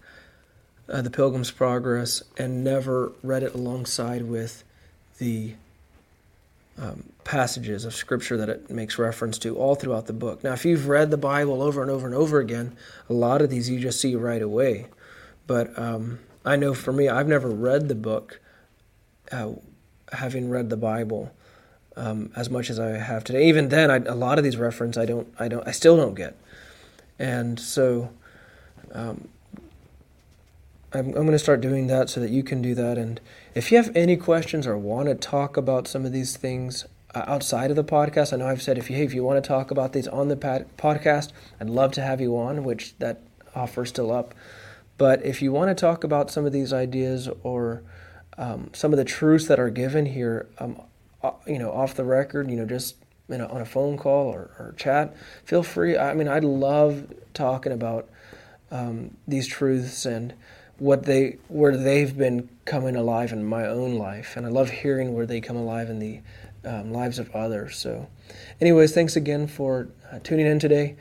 uh, 0.91 1.01
The 1.01 1.11
Pilgrim's 1.11 1.51
Progress, 1.51 2.23
and 2.37 2.63
never 2.63 3.13
read 3.23 3.43
it 3.43 3.55
alongside 3.55 4.29
with 4.29 4.63
the 5.19 5.55
um, 6.79 7.05
passages 7.25 7.87
of 7.87 7.95
scripture 7.95 8.37
that 8.37 8.51
it 8.51 8.71
makes 8.71 8.99
reference 8.99 9.39
to 9.39 9.57
all 9.57 9.75
throughout 9.75 10.07
the 10.07 10.13
book. 10.13 10.45
Now, 10.45 10.53
if 10.53 10.67
you've 10.67 10.87
read 10.87 11.11
the 11.11 11.17
Bible 11.17 11.63
over 11.63 11.81
and 11.81 11.91
over 11.91 12.07
and 12.07 12.15
over 12.15 12.41
again, 12.41 12.77
a 13.09 13.15
lot 13.15 13.41
of 13.41 13.49
these 13.49 13.71
you 13.71 13.81
just 13.81 14.01
see 14.01 14.15
right 14.15 14.43
away. 14.43 14.89
But 15.47 15.77
um, 15.79 16.19
I 16.45 16.57
know 16.57 16.75
for 16.75 16.93
me, 16.93 17.09
I've 17.09 17.29
never 17.29 17.49
read 17.49 17.89
the 17.89 17.95
book 17.95 18.39
uh, 19.33 19.53
having 20.13 20.51
read 20.51 20.69
the 20.69 20.77
Bible 20.77 21.33
um, 21.97 22.33
as 22.37 22.51
much 22.51 22.69
as 22.69 22.79
I 22.79 22.99
have 22.99 23.25
today. 23.25 23.49
Even 23.49 23.71
then, 23.71 23.91
I, 23.91 23.97
a 23.97 24.15
lot 24.15 24.37
of 24.37 24.45
these 24.45 24.59
references 24.59 25.01
I 25.01 25.07
don't, 25.07 25.33
I 25.39 25.49
don't, 25.49 25.67
I 25.67 25.71
still 25.71 25.97
don't 25.97 26.15
get. 26.15 26.37
And 27.19 27.59
so 27.59 28.11
um, 28.93 29.29
I'm, 30.93 31.07
I'm 31.07 31.13
going 31.13 31.33
to 31.33 31.39
start 31.39 31.61
doing 31.61 31.87
that 31.89 32.09
so 32.09 32.21
that 32.21 32.31
you 32.31 32.43
can 32.43 32.63
do 32.63 32.75
that. 32.75 32.99
And 32.99 33.21
if 33.55 33.71
you 33.71 33.79
have 33.79 33.95
any 33.97 34.17
questions 34.17 34.67
or 34.67 34.79
want 34.79 35.09
to 35.09 35.15
talk 35.15 35.57
about 35.57 35.89
some 35.89 36.05
of 36.05 36.13
these 36.13 36.37
things 36.37 36.87
uh, 37.15 37.25
outside 37.27 37.71
of 37.71 37.77
the 37.77 37.85
podcast, 37.85 38.33
I 38.33 38.37
know 38.37 38.47
I've 38.47 38.63
said 38.63 38.79
if 38.79 38.91
you, 38.91 38.97
hey, 38.97 39.05
if 39.05 39.15
you 39.15 39.25
want 39.25 39.43
to 39.43 39.47
talk 39.47 39.71
about 39.71 39.93
these 39.93 40.09
on 40.09 40.29
the 40.29 40.37
podcast, 40.37 41.33
I'd 41.61 41.71
love 41.71 41.93
to 41.93 42.03
have 42.03 42.21
you 42.21 42.37
on, 42.37 42.65
which 42.65 42.97
that 42.99 43.21
offer 43.55 43.83
is 43.83 43.89
still 43.89 44.13
up. 44.13 44.35
But 44.97 45.25
if 45.25 45.43
you 45.43 45.51
want 45.53 45.71
to 45.71 45.75
talk 45.75 46.05
about 46.05 46.31
some 46.31 46.47
of 46.47 46.53
these 46.53 46.73
ideas 46.73 47.29
or 47.43 47.83
um, 48.39 48.71
some 48.73 48.93
of 48.93 48.97
the 48.97 49.05
truths 49.05 49.47
that 49.47 49.59
are 49.59 49.71
given 49.71 50.07
here, 50.07 50.47
um, 50.59 50.81
you 51.47 51.59
know, 51.59 51.73
off 51.73 51.95
the 51.95 52.05
record, 52.05 52.51
you 52.51 52.57
know, 52.57 52.67
just 52.67 52.97
you 53.29 53.39
know, 53.39 53.47
on 53.47 53.61
a 53.61 53.65
phone 53.65 53.97
call 53.97 54.27
or, 54.27 54.51
or 54.59 54.75
chat, 54.77 55.17
feel 55.45 55.63
free. 55.63 55.97
I 55.97 56.15
mean, 56.15 56.29
I 56.29 56.41
love 56.41 57.13
talking 57.33 57.73
about 57.73 58.09
um, 58.71 59.17
these 59.27 59.47
truths 59.47 60.05
and 60.05 60.35
what 60.79 61.05
they 61.05 61.39
where 61.49 61.77
they've 61.77 62.17
been 62.17 62.49
coming 62.65 62.97
alive 62.97 63.33
in 63.33 63.45
my 63.45 63.67
own 63.67 63.95
life, 63.95 64.37
and 64.37 64.45
I 64.45 64.49
love 64.49 64.71
hearing 64.71 65.15
where 65.15 65.27
they 65.27 65.41
come 65.41 65.57
alive 65.57 65.89
in 65.89 65.99
the 65.99 66.21
um, 66.65 66.93
lives 66.93 67.19
of 67.19 67.31
others. 67.31 67.77
So, 67.77 68.09
anyways, 68.61 68.93
thanks 68.93 69.17
again 69.17 69.47
for 69.47 69.89
uh, 70.11 70.19
tuning 70.23 70.47
in 70.47 70.59
today, 70.59 70.97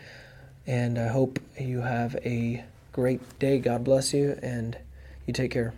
and 0.68 1.00
I 1.00 1.08
hope 1.08 1.40
you 1.60 1.82
have 1.82 2.16
a 2.24 2.64
great 2.92 3.40
day. 3.40 3.60
God 3.60 3.84
bless 3.84 4.14
you, 4.14 4.38
and 4.42 4.78
you 5.26 5.34
take 5.34 5.52
care. 5.52 5.74